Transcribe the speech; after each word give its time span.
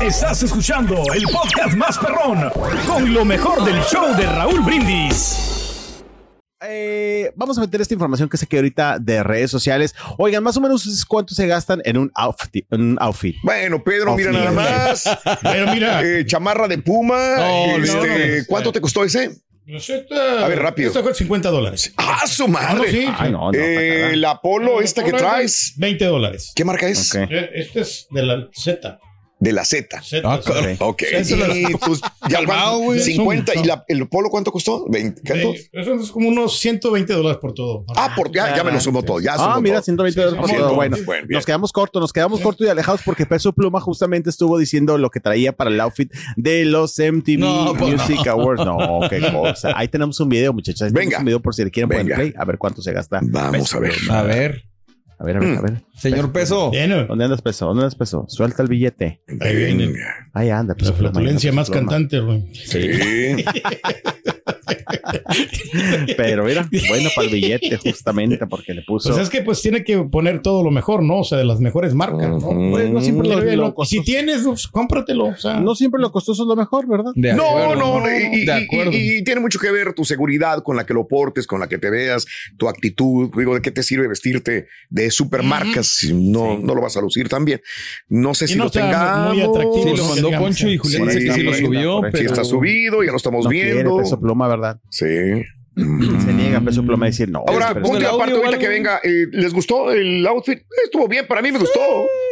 Estás 0.00 0.42
escuchando 0.42 1.02
el 1.14 1.24
podcast 1.24 1.76
más 1.76 1.98
perrón 1.98 2.50
con 2.86 3.12
lo 3.12 3.24
mejor 3.24 3.64
del 3.64 3.80
show 3.82 4.14
de 4.16 4.24
Raúl 4.26 4.60
Brindis. 4.60 6.02
Eh, 6.62 7.32
vamos 7.36 7.56
a 7.58 7.62
meter 7.62 7.80
esta 7.80 7.94
información 7.94 8.28
que 8.28 8.36
sé 8.36 8.46
que 8.46 8.56
ahorita 8.56 8.98
de 8.98 9.22
redes 9.22 9.50
sociales. 9.50 9.94
Oigan, 10.18 10.42
más 10.42 10.56
o 10.56 10.60
menos 10.60 11.04
cuánto 11.06 11.34
se 11.34 11.46
gastan 11.46 11.80
en 11.84 11.96
un 11.98 12.10
outfit. 12.14 12.66
en 12.70 12.80
un 12.92 12.96
outfit? 13.00 13.36
Bueno, 13.42 13.82
Pedro, 13.82 14.14
mira 14.16 14.32
nada 14.32 14.50
más. 14.52 15.04
Pero 15.42 15.72
mira, 15.72 16.02
Eh, 16.02 16.24
chamarra 16.26 16.66
de 16.68 16.78
puma. 16.78 17.36
No, 17.36 17.78
no, 17.78 17.84
este, 17.84 18.38
no, 18.40 18.44
¿Cuánto 18.48 18.72
te 18.72 18.80
costó 18.80 19.04
ese? 19.04 19.30
esta, 19.66 20.44
A 20.44 20.48
ver, 20.48 20.58
rápido. 20.60 20.88
Esta 20.88 21.02
fue 21.02 21.14
50 21.14 21.50
dólares. 21.50 21.92
¡Ah, 21.96 22.26
su 22.26 22.44
Ah, 22.44 22.46
no, 22.48 22.52
madre! 22.52 22.90
sí. 22.90 23.06
Ay, 23.18 23.32
no, 23.32 23.52
no. 23.52 23.58
Eh, 23.58 24.16
la 24.16 24.40
polo 24.40 24.80
esta 24.80 25.02
que 25.04 25.12
traes. 25.12 25.74
20 25.76 26.04
dólares. 26.06 26.52
¿Qué 26.54 26.64
marca 26.64 26.88
es? 26.88 27.14
Ok. 27.14 27.22
Eh, 27.30 27.50
Este 27.54 27.80
es 27.80 28.06
de 28.10 28.22
la 28.22 28.48
Z. 28.52 28.98
De 29.40 29.52
la 29.52 29.64
Z. 29.64 30.02
Z, 30.02 30.20
Ah, 30.24 30.38
Z. 30.42 30.52
ok. 30.84 30.90
Ok. 30.90 31.02
Y 31.54 31.74
pues, 31.76 32.00
ya 32.28 32.36
Calmao, 32.38 32.76
van 32.78 32.84
güey. 32.84 33.00
50. 33.00 33.54
Son- 33.54 33.64
¿Y 33.64 33.66
la- 33.66 33.84
el 33.88 34.06
polo 34.08 34.28
cuánto 34.28 34.52
costó? 34.52 34.84
¿20? 34.86 35.22
¿Cuánto? 35.26 35.52
Sí, 35.54 35.68
Eso 35.72 35.94
es 35.94 36.10
como 36.10 36.28
unos 36.28 36.58
120 36.58 37.12
dólares 37.14 37.38
por 37.40 37.54
todo. 37.54 37.84
Ah, 37.96 38.12
por, 38.14 38.30
ya, 38.30 38.54
ya 38.54 38.62
me 38.62 38.70
lo 38.70 38.78
sumo 38.80 39.02
todo. 39.02 39.18
Ya 39.20 39.32
Ah, 39.34 39.38
sumo 39.38 39.60
mira, 39.62 39.76
todo. 39.76 39.84
120 39.84 40.20
dólares 40.20 40.40
por 40.40 40.50
Sí, 40.50 40.56
todo. 40.56 40.74
Bueno. 40.74 40.96
Bueno, 41.06 41.26
nos 41.30 41.46
quedamos 41.46 41.72
cortos, 41.72 42.00
nos 42.02 42.12
quedamos 42.12 42.40
cortos 42.40 42.66
y 42.66 42.70
alejados 42.70 43.00
porque 43.04 43.24
Peso 43.26 43.52
Pluma 43.54 43.80
justamente 43.80 44.28
estuvo 44.30 44.58
diciendo 44.58 44.98
lo 44.98 45.10
que 45.10 45.20
traía 45.20 45.52
para 45.52 45.70
el 45.70 45.80
outfit 45.80 46.12
de 46.36 46.64
los 46.66 46.98
MTV 46.98 47.38
No, 47.38 47.74
pues 47.78 47.94
Music 47.94 48.26
Awards. 48.26 48.64
No, 48.64 49.00
qué 49.08 49.20
cosa. 49.32 49.72
Ahí 49.74 49.88
tenemos 49.88 50.20
un 50.20 50.28
video, 50.28 50.52
muchachos. 50.52 50.82
Ahí 50.82 50.88
Venga. 50.92 51.02
tenemos 51.02 51.18
un 51.20 51.24
video 51.26 51.40
por 51.40 51.54
si 51.54 51.64
le 51.64 51.70
quieren 51.70 51.88
poner 51.88 52.14
play, 52.14 52.34
a 52.36 52.44
ver 52.44 52.58
cuánto 52.58 52.82
se 52.82 52.92
gasta. 52.92 53.20
Vamos 53.22 53.52
Peso 53.58 53.78
a 53.78 53.80
ver. 53.80 53.92
Pluma. 53.94 54.18
A 54.18 54.22
ver, 54.22 54.64
A 55.20 55.24
ver, 55.24 55.36
a 55.36 55.40
ver, 55.40 55.58
a 55.58 55.60
ver. 55.60 55.82
señor 55.94 56.32
Peso. 56.32 56.72
¿Dónde 56.72 57.24
andas, 57.24 57.42
Peso? 57.42 57.66
¿Dónde 57.66 57.82
andas, 57.82 57.94
Peso? 57.94 58.24
Suelta 58.26 58.62
el 58.62 58.68
billete. 58.68 59.20
Ahí 59.40 59.54
viene. 59.54 59.92
Ahí 60.32 60.48
anda, 60.48 60.74
Peso 60.74 60.92
La 60.92 60.96
flatulencia 60.96 61.52
más 61.52 61.68
cantante, 61.68 62.20
güey. 62.20 62.46
Sí. 62.54 62.80
Pero 66.16 66.44
mira, 66.44 66.68
bueno 66.88 67.10
para 67.14 67.26
el 67.28 67.32
billete 67.34 67.76
justamente 67.84 68.46
porque 68.46 68.74
le 68.74 68.82
puso... 68.82 69.10
Pues 69.10 69.22
es 69.22 69.30
que 69.30 69.42
pues 69.42 69.62
tiene 69.62 69.84
que 69.84 69.98
poner 69.98 70.42
todo 70.42 70.62
lo 70.62 70.70
mejor, 70.70 71.02
¿no? 71.02 71.20
O 71.20 71.24
sea, 71.24 71.38
de 71.38 71.44
las 71.44 71.60
mejores 71.60 71.94
marcas, 71.94 72.28
¿no? 72.28 72.70
Pues, 72.70 72.90
no 72.90 73.00
siempre 73.00 73.28
lo, 73.28 73.38
Pero, 73.40 73.56
lo 73.56 73.74
lo- 73.76 73.84
si 73.84 74.00
tienes, 74.02 74.42
pues, 74.44 74.66
cómpratelo. 74.68 75.26
O 75.26 75.36
sea, 75.36 75.60
no 75.60 75.74
siempre 75.74 76.00
lo 76.00 76.10
costoso 76.12 76.42
es 76.42 76.48
lo 76.48 76.56
mejor, 76.56 76.86
¿verdad? 76.88 77.12
De 77.14 77.32
No, 77.34 77.46
acuerdo. 77.46 78.00
no, 78.00 78.06
y, 78.10 78.42
y- 78.42 78.44
de 78.46 78.60
y- 78.60 78.64
acuerdo. 78.64 78.92
y- 78.92 79.18
y 79.18 79.24
tiene 79.24 79.40
mucho 79.40 79.58
que 79.58 79.70
ver 79.70 79.92
tu 79.94 80.04
seguridad 80.04 80.62
con 80.62 80.76
la 80.76 80.84
que 80.86 80.94
lo 80.94 81.06
portes, 81.06 81.46
con 81.46 81.60
la 81.60 81.68
que 81.68 81.78
te 81.78 81.90
veas, 81.90 82.26
tu 82.56 82.68
actitud. 82.68 83.30
Digo, 83.36 83.54
¿de 83.54 83.62
qué 83.62 83.70
te 83.70 83.82
sirve 83.82 84.08
vestirte 84.08 84.66
de 84.88 85.10
supermarcas 85.10 85.86
si 85.86 86.12
no, 86.12 86.58
no 86.58 86.74
lo 86.74 86.80
vas 86.82 86.96
a 86.96 87.00
lucir 87.00 87.28
también? 87.28 87.60
No 88.08 88.34
sé 88.34 88.46
Y 88.46 88.48
si 88.48 88.54
no 88.56 88.64
lo 88.64 88.70
tengamos. 88.70 89.34
muy 89.34 89.42
atractivo. 89.42 89.82
Sí, 89.90 89.96
lo 89.96 90.04
mandó 90.04 90.26
digamos, 90.28 90.48
Poncho 90.48 90.68
y. 90.68 90.76
Julián 90.76 91.10
Sí, 91.10 91.18
dice 91.18 91.26
que 91.28 91.34
sí 91.34 91.42
lo 91.42 91.54
subió, 91.54 91.96
correcto. 91.96 92.18
Sí, 92.18 92.24
pero 92.24 92.34
está 92.34 92.44
subido, 92.44 93.02
ya 93.04 93.10
lo 93.10 93.16
estamos 93.16 93.44
No 93.44 93.50
quiere 93.50 93.72
viendo. 93.74 93.96
Peso 93.96 94.18
Pluma, 94.20 94.48
¿verdad? 94.48 94.59
Sí. 94.90 95.42
Se 95.76 96.32
niega 96.34 96.60
Peso 96.60 96.82
Pluma 96.84 97.06
a 97.06 97.08
decir 97.08 97.30
no. 97.30 97.42
Ahora, 97.46 97.72
punto 97.74 98.00
y 98.00 98.04
aparte, 98.04 98.34
ahorita 98.34 98.58
que 98.58 98.68
venga, 98.68 99.00
eh, 99.02 99.26
¿les 99.32 99.54
gustó 99.54 99.90
el 99.92 100.26
outfit? 100.26 100.58
Estuvo 100.84 101.08
bien, 101.08 101.26
para 101.26 101.40
mí 101.40 101.52
me 101.52 101.58
gustó. 101.58 101.80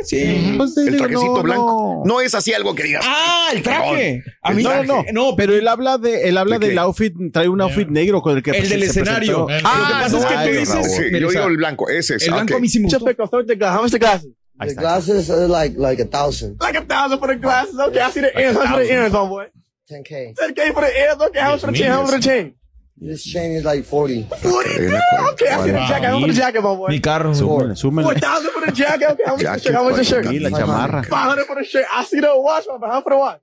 sí. 0.05 0.55
Pues, 0.57 0.77
El 0.77 0.87
digo, 0.87 0.99
trajecito 0.99 1.37
no, 1.37 1.43
blanco. 1.43 2.03
no. 2.05 2.15
No 2.15 2.21
es 2.21 2.35
así 2.35 2.53
algo 2.53 2.75
que 2.75 2.83
digas. 2.83 3.05
Ah, 3.09 3.49
el 3.55 3.63
traje. 3.63 4.23
A 4.43 4.53
mí 4.53 4.63
No, 4.63 4.83
no, 4.83 4.83
no, 4.85 5.05
no, 5.13 5.37
pero 5.37 5.55
él 5.55 5.67
habla 5.67 5.97
de, 5.97 6.29
él 6.29 6.37
habla 6.37 6.59
¿De 6.59 6.69
del 6.69 6.79
outfit, 6.79 7.15
trae 7.33 7.49
un 7.49 7.61
outfit 7.63 7.89
negro 7.89 8.21
con 8.21 8.37
el 8.37 8.43
que 8.43 8.51
El 8.51 8.57
pues, 8.59 8.69
del 8.71 8.81
se 8.83 8.87
escenario. 8.87 9.47
presentó. 9.47 9.69
Ah, 9.71 9.89
lo 10.11 10.19
que 10.19 10.25
pasa 10.25 10.35
es 10.35 10.41
que 10.43 10.51
tú 10.53 10.59
dices. 10.59 10.97
Sí, 10.97 11.03
yo 11.21 11.29
digo 11.31 11.45
el 11.47 11.57
blanco, 11.57 11.89
ese 11.89 12.17
es. 12.17 12.23
el 12.27 12.33
blanco 12.35 12.57
a 12.57 12.61
mí 12.61 12.69
sí 12.69 12.81
me 12.81 12.89
gustó. 12.89 13.05
How 13.05 13.83
much 13.83 13.93
the 13.93 13.99
glasses? 13.99 14.31
The 14.61 14.75
glasses 14.75 15.31
are 15.31 15.47
like 15.47 15.79
like 15.79 16.03
a 16.03 16.05
thousand. 16.07 16.57
Like 16.61 16.77
a 16.77 16.83
thousand 16.85 17.21
for 17.21 17.29
the 17.29 17.37
glasses. 17.37 17.77
Okay, 17.79 18.01
I 18.01 18.11
see 18.11 18.21
the 18.21 18.33
ears. 18.39 18.55
Much 18.57 18.69
for 18.69 18.79
the 18.81 18.93
ears, 18.93 19.13
homeboy? 19.13 19.47
10k. 19.91 20.35
10K 20.37 20.75
for 20.75 20.83
the 20.83 21.01
ears. 21.01 21.17
Okay, 21.21 21.41
how 21.41 21.53
much 21.53 21.61
for 21.61 21.67
the 21.69 21.79
chain? 21.79 21.91
How 21.91 22.03
much 22.03 22.11
for 22.11 22.17
the 22.19 22.23
chain? 22.23 22.55
This 23.01 23.25
chain 23.25 23.53
is 23.53 23.65
like 23.65 23.85
40. 23.85 24.25
40. 24.25 24.69
Cadena 24.69 25.01
Okay, 25.33 25.49
I 25.49 25.65
see 25.65 25.71
the 25.71 25.87
jacket. 25.87 26.07
How 26.09 26.19
much 26.19 26.21
for 26.21 26.27
the 26.27 26.33
jacket, 26.35 26.63
homeboy? 26.63 26.89
Mi 26.89 27.01
carro. 27.01 27.33
Súmele, 27.33 27.77
súmele. 27.77 28.05
4,000 28.05 28.51
for 28.51 28.67
the 28.67 28.73
jacket. 28.73 29.11
Okay, 29.11 29.25
how 29.25 29.37
much 29.37 29.45
for 29.45 29.53
the 29.55 29.61
shirt? 29.61 29.75
How 29.75 29.85
much 29.85 29.97
the 29.97 30.05
shirt? 30.05 30.25
La 30.27 30.51
chamarra. 30.51 31.05
500 31.05 31.47
for 31.47 31.57
the 31.57 31.65
shirt. 31.65 31.87
I 31.93 32.05
see 32.05 32.21
the 32.21 32.33
watch, 32.37 32.65
but 32.81 32.91
how 32.91 33.01
for 33.01 33.11
the 33.11 33.19
watch? 33.19 33.41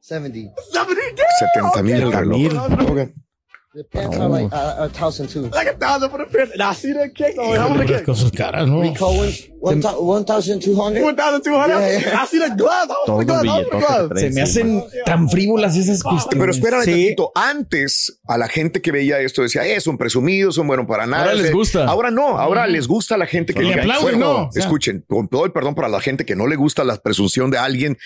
70. 0.00 0.50
70 0.72 1.00
70 1.40 1.82
mil 1.82 2.02
el 2.02 2.12
reloj. 2.12 2.54
Ok. 2.88 3.12
The 3.78 3.84
pants 3.84 4.16
are 4.16 4.28
like 4.28 4.52
uh, 4.52 4.86
a 4.86 4.88
thousand 4.88 5.28
too. 5.28 5.42
Like 5.54 5.68
a 5.68 5.74
thousand 5.78 6.10
for 6.10 6.18
the 6.18 6.26
pants. 6.26 6.52
And 6.52 6.62
I 6.62 6.72
see 6.74 6.92
the 6.92 7.10
kick. 7.14 7.36
Oh, 7.38 7.54
how 7.56 7.68
much 7.68 7.86
the 7.86 7.94
kick? 7.98 8.04
cosas 8.06 8.32
caras, 8.32 8.66
¿no? 8.66 8.82
Thou- 8.82 10.00
1,200. 10.00 11.00
1,200. 11.02 11.68
Yeah, 11.78 11.98
yeah. 12.00 12.22
I 12.22 12.26
see 12.26 12.38
the 12.40 12.54
gloves. 12.56 12.92
Todo 13.06 13.18
the 13.18 13.24
gloves? 13.24 14.08
Trae 14.10 14.18
Se 14.20 14.30
me 14.30 14.40
hacen 14.42 14.84
tan 15.04 15.28
frívolas 15.30 15.76
esas 15.76 16.02
cuestiones. 16.02 16.38
Pero 16.40 16.50
espérame 16.52 16.82
Sí. 16.84 16.90
tantito. 16.90 17.32
Antes, 17.34 18.20
a 18.26 18.36
la 18.38 18.48
gente 18.48 18.80
que 18.82 18.90
veía 18.92 19.20
esto 19.20 19.42
decía, 19.42 19.64
eh, 19.66 19.80
son 19.80 19.96
presumidos, 19.96 20.56
son 20.56 20.66
buenos 20.66 20.86
para 20.86 21.06
nada. 21.06 21.24
Ahora 21.24 21.34
les 21.34 21.52
gusta. 21.52 21.84
Ahora 21.86 22.10
no, 22.10 22.38
ahora 22.38 22.66
les 22.66 22.88
gusta 22.88 23.14
a 23.14 23.18
la 23.18 23.26
gente 23.26 23.54
que 23.54 23.62
Le 23.62 23.74
aplauden, 23.74 24.18
¿no? 24.18 24.48
O 24.48 24.52
sea. 24.52 24.62
Escuchen, 24.62 25.04
con 25.08 25.28
todo 25.28 25.44
el 25.44 25.52
perdón 25.52 25.74
para 25.76 25.88
la 25.88 26.00
gente 26.00 26.24
que 26.24 26.34
no 26.34 26.46
le 26.48 26.56
gusta 26.56 26.82
la 26.84 26.96
presunción 26.96 27.50
de 27.50 27.58
alguien, 27.58 27.96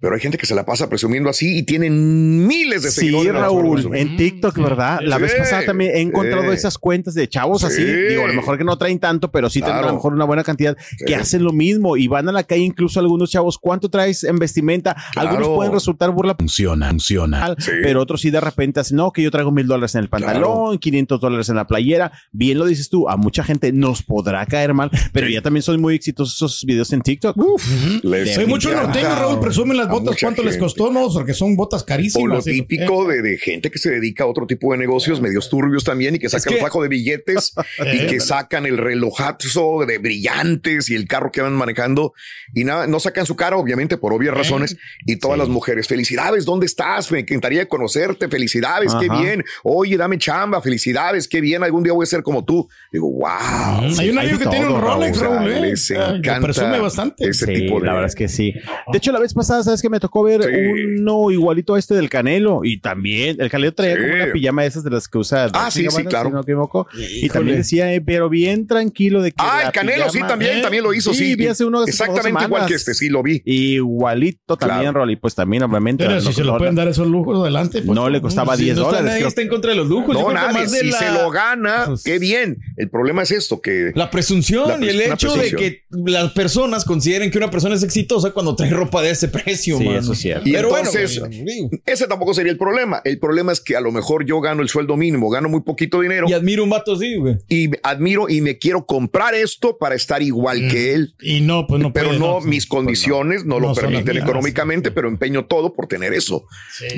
pero 0.00 0.14
hay 0.14 0.20
gente 0.20 0.38
que 0.38 0.46
se 0.46 0.54
la 0.54 0.64
pasa 0.64 0.88
presumiendo 0.88 1.28
así 1.28 1.58
y 1.58 1.62
tienen 1.64 2.46
miles 2.46 2.82
de 2.82 2.90
Sí, 2.90 3.00
seguidores. 3.00 3.32
Raúl, 3.32 3.94
en 3.96 4.16
TikTok, 4.16 4.56
¿verdad? 4.58 5.00
La 5.02 5.17
Vez 5.20 5.34
pasada 5.34 5.64
también 5.66 5.92
he 5.94 6.00
encontrado 6.00 6.44
sí. 6.50 6.56
esas 6.56 6.78
cuentas 6.78 7.14
de 7.14 7.28
chavos 7.28 7.64
así. 7.64 7.76
Sí. 7.84 7.92
Digo, 8.10 8.24
a 8.24 8.28
lo 8.28 8.34
mejor 8.34 8.58
que 8.58 8.64
no 8.64 8.76
traen 8.78 8.98
tanto, 8.98 9.30
pero 9.30 9.50
sí 9.50 9.60
tendrán 9.60 9.78
a 9.78 9.80
Claro. 9.80 9.92
lo 9.92 9.98
mejor 9.98 10.12
una 10.14 10.24
buena 10.24 10.44
cantidad 10.44 10.76
que 11.06 11.14
hacen 11.14 11.42
lo 11.44 11.52
mismo 11.52 11.96
y 11.96 12.08
van 12.08 12.28
a 12.28 12.32
la 12.32 12.42
calle 12.44 12.62
incluso 12.62 13.00
algunos 13.00 13.30
chavos. 13.30 13.58
¿Cuánto 13.58 13.88
traes 13.88 14.24
en 14.24 14.38
vestimenta? 14.38 14.96
Claro. 15.12 15.28
Algunos 15.30 15.48
pueden 15.56 15.72
resultar 15.72 16.10
burla 16.10 16.34
Funciona, 16.38 16.88
funciona. 16.90 17.54
Sí. 17.58 17.70
pero 17.82 18.00
otros 18.02 18.20
sí 18.20 18.30
de 18.30 18.40
repente 18.40 18.80
hacen, 18.80 18.96
no, 18.96 19.12
que 19.12 19.22
yo 19.22 19.30
traigo 19.30 19.50
mil 19.52 19.66
dólares 19.66 19.94
en 19.94 20.02
el 20.02 20.08
pantalón, 20.08 20.78
500 20.78 21.20
dólares 21.20 21.48
en 21.48 21.56
la 21.56 21.66
playera. 21.66 22.12
Bien 22.32 22.58
lo 22.58 22.66
dices 22.66 22.88
tú, 22.88 23.08
a 23.08 23.16
mucha 23.16 23.42
gente 23.44 23.72
nos 23.72 24.02
podrá 24.02 24.44
caer 24.46 24.74
mal, 24.74 24.90
pero 25.12 25.28
ya 25.28 25.42
también 25.42 25.62
son 25.62 25.80
muy 25.80 25.94
exitosos 25.94 26.34
esos 26.36 26.64
videos 26.64 26.92
en 26.92 27.00
TikTok. 27.02 27.36
Les 28.02 28.38
Hay 28.38 28.46
muchos 28.46 28.72
encanta 28.72 28.92
norteños, 28.92 29.18
Raúl, 29.18 29.40
presumen 29.40 29.76
las 29.76 29.86
a 29.88 29.90
botas. 29.92 30.16
¿Cuánto 30.20 30.42
les 30.42 30.56
costó? 30.58 30.90
No, 30.92 31.08
porque 31.12 31.34
son 31.34 31.56
botas 31.56 31.82
O 31.82 31.86
carísimas. 31.86 32.28
lo 32.46 32.50
¿eh? 32.50 32.54
típico 32.54 33.06
de, 33.06 33.22
de 33.22 33.38
gente 33.38 33.70
que 33.70 33.78
se 33.78 33.90
dedica 33.90 34.24
a 34.24 34.26
otro 34.26 34.46
tipo 34.46 34.72
de 34.72 34.78
negocios 34.98 35.20
medios 35.20 35.48
turbios 35.48 35.84
también 35.84 36.16
y 36.16 36.18
que 36.18 36.28
sacan 36.28 36.50
que- 36.52 36.58
el 36.58 36.60
fajo 36.64 36.82
de 36.82 36.88
billetes 36.88 37.54
y 37.92 38.06
que 38.06 38.18
sacan 38.20 38.66
el 38.66 38.76
relojazo 38.78 39.84
de 39.86 39.98
brillantes 39.98 40.90
y 40.90 40.94
el 40.94 41.06
carro 41.06 41.30
que 41.32 41.40
van 41.40 41.52
manejando 41.54 42.12
y 42.54 42.64
nada, 42.64 42.86
no 42.86 42.98
sacan 43.00 43.26
su 43.26 43.36
cara, 43.36 43.56
obviamente, 43.56 43.96
por 43.96 44.12
obvias 44.12 44.34
razones. 44.34 44.76
Y 45.06 45.16
todas 45.16 45.38
las 45.38 45.48
mujeres, 45.48 45.86
felicidades, 45.86 46.44
¿dónde 46.44 46.66
estás? 46.66 47.10
Me 47.12 47.20
encantaría 47.20 47.68
conocerte, 47.68 48.28
felicidades, 48.28 48.94
qué 48.98 49.06
Ajá. 49.10 49.20
bien. 49.20 49.44
Oye, 49.62 49.96
dame 49.96 50.18
chamba, 50.18 50.60
felicidades, 50.62 51.28
qué 51.28 51.40
bien. 51.40 51.62
Algún 51.62 51.82
día 51.84 51.92
voy 51.92 52.02
a 52.04 52.06
ser 52.06 52.22
como 52.22 52.44
tú. 52.44 52.68
Digo, 52.92 53.10
wow. 53.10 53.28
Hay 53.98 54.10
un 54.10 54.18
hay 54.18 54.26
amigo 54.28 54.38
de 54.38 54.44
que 54.44 54.50
tiene 54.50 54.66
un 54.68 54.80
Rolex, 54.80 55.18
Raúl. 55.20 55.36
Raúl. 55.36 55.50
¿eh? 55.52 55.60
Les 55.60 55.90
Ah, 55.92 56.14
encanta 56.16 56.40
Presume 56.46 56.78
bastante. 56.80 57.28
ese 57.28 57.46
Sí, 57.46 57.52
tipo 57.54 57.80
de. 57.80 57.86
la 57.86 57.92
verdad 57.92 58.08
es 58.08 58.14
que 58.14 58.28
sí. 58.28 58.52
De 58.92 58.98
hecho, 58.98 59.12
la 59.12 59.20
vez 59.20 59.34
pasada, 59.34 59.62
¿sabes 59.62 59.82
que 59.82 59.88
Me 59.88 60.00
tocó 60.00 60.22
ver 60.22 60.42
Sí. 60.42 60.50
uno 61.00 61.30
igualito 61.30 61.74
a 61.74 61.78
este 61.78 61.94
del 61.94 62.08
Canelo 62.10 62.60
y 62.62 62.78
también 62.80 63.36
el 63.40 63.50
Canelo 63.50 63.72
traía 63.74 63.94
Sí. 63.96 64.00
como 64.02 64.14
una 64.14 64.32
pijama 64.32 64.62
de 64.62 64.68
esas 64.68 64.84
de 64.84 64.87
las 64.90 65.08
que 65.08 65.18
usa. 65.18 65.48
Ah, 65.52 65.70
sí, 65.70 65.80
sí, 65.80 65.86
Gabbana, 65.86 66.08
claro. 66.10 66.28
Si 66.28 66.32
no 66.32 66.38
me 66.38 66.42
equivoco. 66.42 66.88
Y 66.98 67.28
también 67.28 67.58
decía, 67.58 67.92
eh, 67.92 68.00
pero 68.00 68.28
bien 68.28 68.66
tranquilo 68.66 69.22
de 69.22 69.30
que. 69.32 69.36
Ah, 69.38 69.62
el 69.66 69.72
Canelo 69.72 70.08
sí 70.10 70.18
pijama- 70.18 70.28
también, 70.28 70.58
¿Eh? 70.58 70.62
también 70.62 70.82
lo 70.84 70.92
hizo, 70.94 71.12
sí. 71.14 71.34
vi 71.34 71.46
hace 71.46 71.64
uno 71.64 71.84
Exactamente 71.84 72.44
igual 72.44 72.66
que 72.66 72.74
este, 72.74 72.94
sí 72.94 73.08
lo 73.08 73.22
vi. 73.22 73.42
Igualito 73.44 74.56
también, 74.56 74.80
Claro. 74.80 75.00
Rolly. 75.00 75.16
Pues 75.16 75.34
también, 75.34 75.62
obviamente. 75.62 76.04
Pero 76.04 76.16
no- 76.16 76.20
si 76.20 76.32
se 76.32 76.44
lo 76.44 76.52
no- 76.52 76.58
pueden 76.58 76.74
dar 76.74 76.88
esos 76.88 77.06
lujos 77.06 77.40
adelante. 77.40 77.82
pues. 77.82 77.94
No 77.94 78.08
le 78.08 78.20
costaba 78.20 78.56
Si 78.56 78.64
10 78.64 78.76
no 78.76 78.82
está, 78.84 78.96
dólares. 78.98 79.12
nadie 79.14 79.26
está 79.28 79.42
en 79.42 79.48
contra 79.48 79.70
de 79.70 79.76
los 79.76 79.86
lujos. 79.88 80.14
No, 80.14 80.32
nadie. 80.32 80.52
más 80.60 80.72
de 80.72 80.80
Si 80.80 80.90
la- 80.90 80.98
se 80.98 81.10
lo 81.12 81.30
gana, 81.30 81.84
Pues- 81.86 82.02
qué 82.02 82.18
bien. 82.18 82.58
El 82.76 82.90
problema 82.90 83.22
es 83.22 83.30
esto, 83.30 83.60
que 83.60 83.92
La 83.94 84.10
presunción 84.10 84.68
La 84.80 84.86
y 84.86 84.88
el 84.90 85.00
hecho 85.00 85.34
de 85.36 85.50
que 85.52 85.82
las 85.90 86.32
personas 86.32 86.84
consideren 86.84 87.30
que 87.30 87.38
una 87.38 87.50
persona 87.50 87.74
es 87.74 87.82
exitosa 87.82 88.30
cuando 88.32 88.54
trae 88.56 88.70
ropa 88.70 89.02
de 89.02 89.10
ese 89.10 89.28
precio, 89.28 89.78
Sí, 89.78 89.88
eso 89.88 90.12
es 90.12 90.18
cierto. 90.18 90.48
Y 90.48 90.52
Pero 90.52 90.68
entonces, 90.76 91.20
ese 91.86 92.06
tampoco 92.06 92.34
sería 92.34 92.52
el 92.52 92.58
problema. 92.58 93.00
El 93.04 93.18
problema 93.18 93.52
es 93.52 93.60
que 93.60 93.76
a 93.76 93.80
lo 93.80 93.92
mejor 93.92 94.24
yo 94.24 94.40
gano 94.40 94.62
el 94.62 94.68
sueldo 94.68 94.77
mínimo, 94.86 95.28
gano 95.30 95.48
muy 95.48 95.60
poquito 95.60 96.00
dinero 96.00 96.26
y 96.28 96.32
admiro 96.32 96.64
un 96.64 96.70
vato 96.70 96.92
así, 96.94 97.16
güey. 97.16 97.36
y 97.48 97.70
admiro 97.82 98.28
y 98.28 98.40
me 98.40 98.58
quiero 98.58 98.86
comprar 98.86 99.34
esto 99.34 99.76
para 99.78 99.94
estar 99.94 100.22
igual 100.22 100.68
que 100.68 100.94
él. 100.94 101.14
Y 101.20 101.40
no, 101.40 101.66
pues 101.66 101.80
no 101.82 101.92
Pero 101.92 102.08
puede, 102.08 102.20
no, 102.20 102.34
pues, 102.34 102.46
mis 102.46 102.66
condiciones 102.66 103.44
no, 103.44 103.58
no 103.60 103.68
lo 103.68 103.74
permiten 103.74 104.16
económicamente, 104.16 104.90
pero 104.90 105.08
empeño 105.08 105.46
todo 105.46 105.72
por 105.74 105.86
tener 105.86 106.12
eso. 106.12 106.44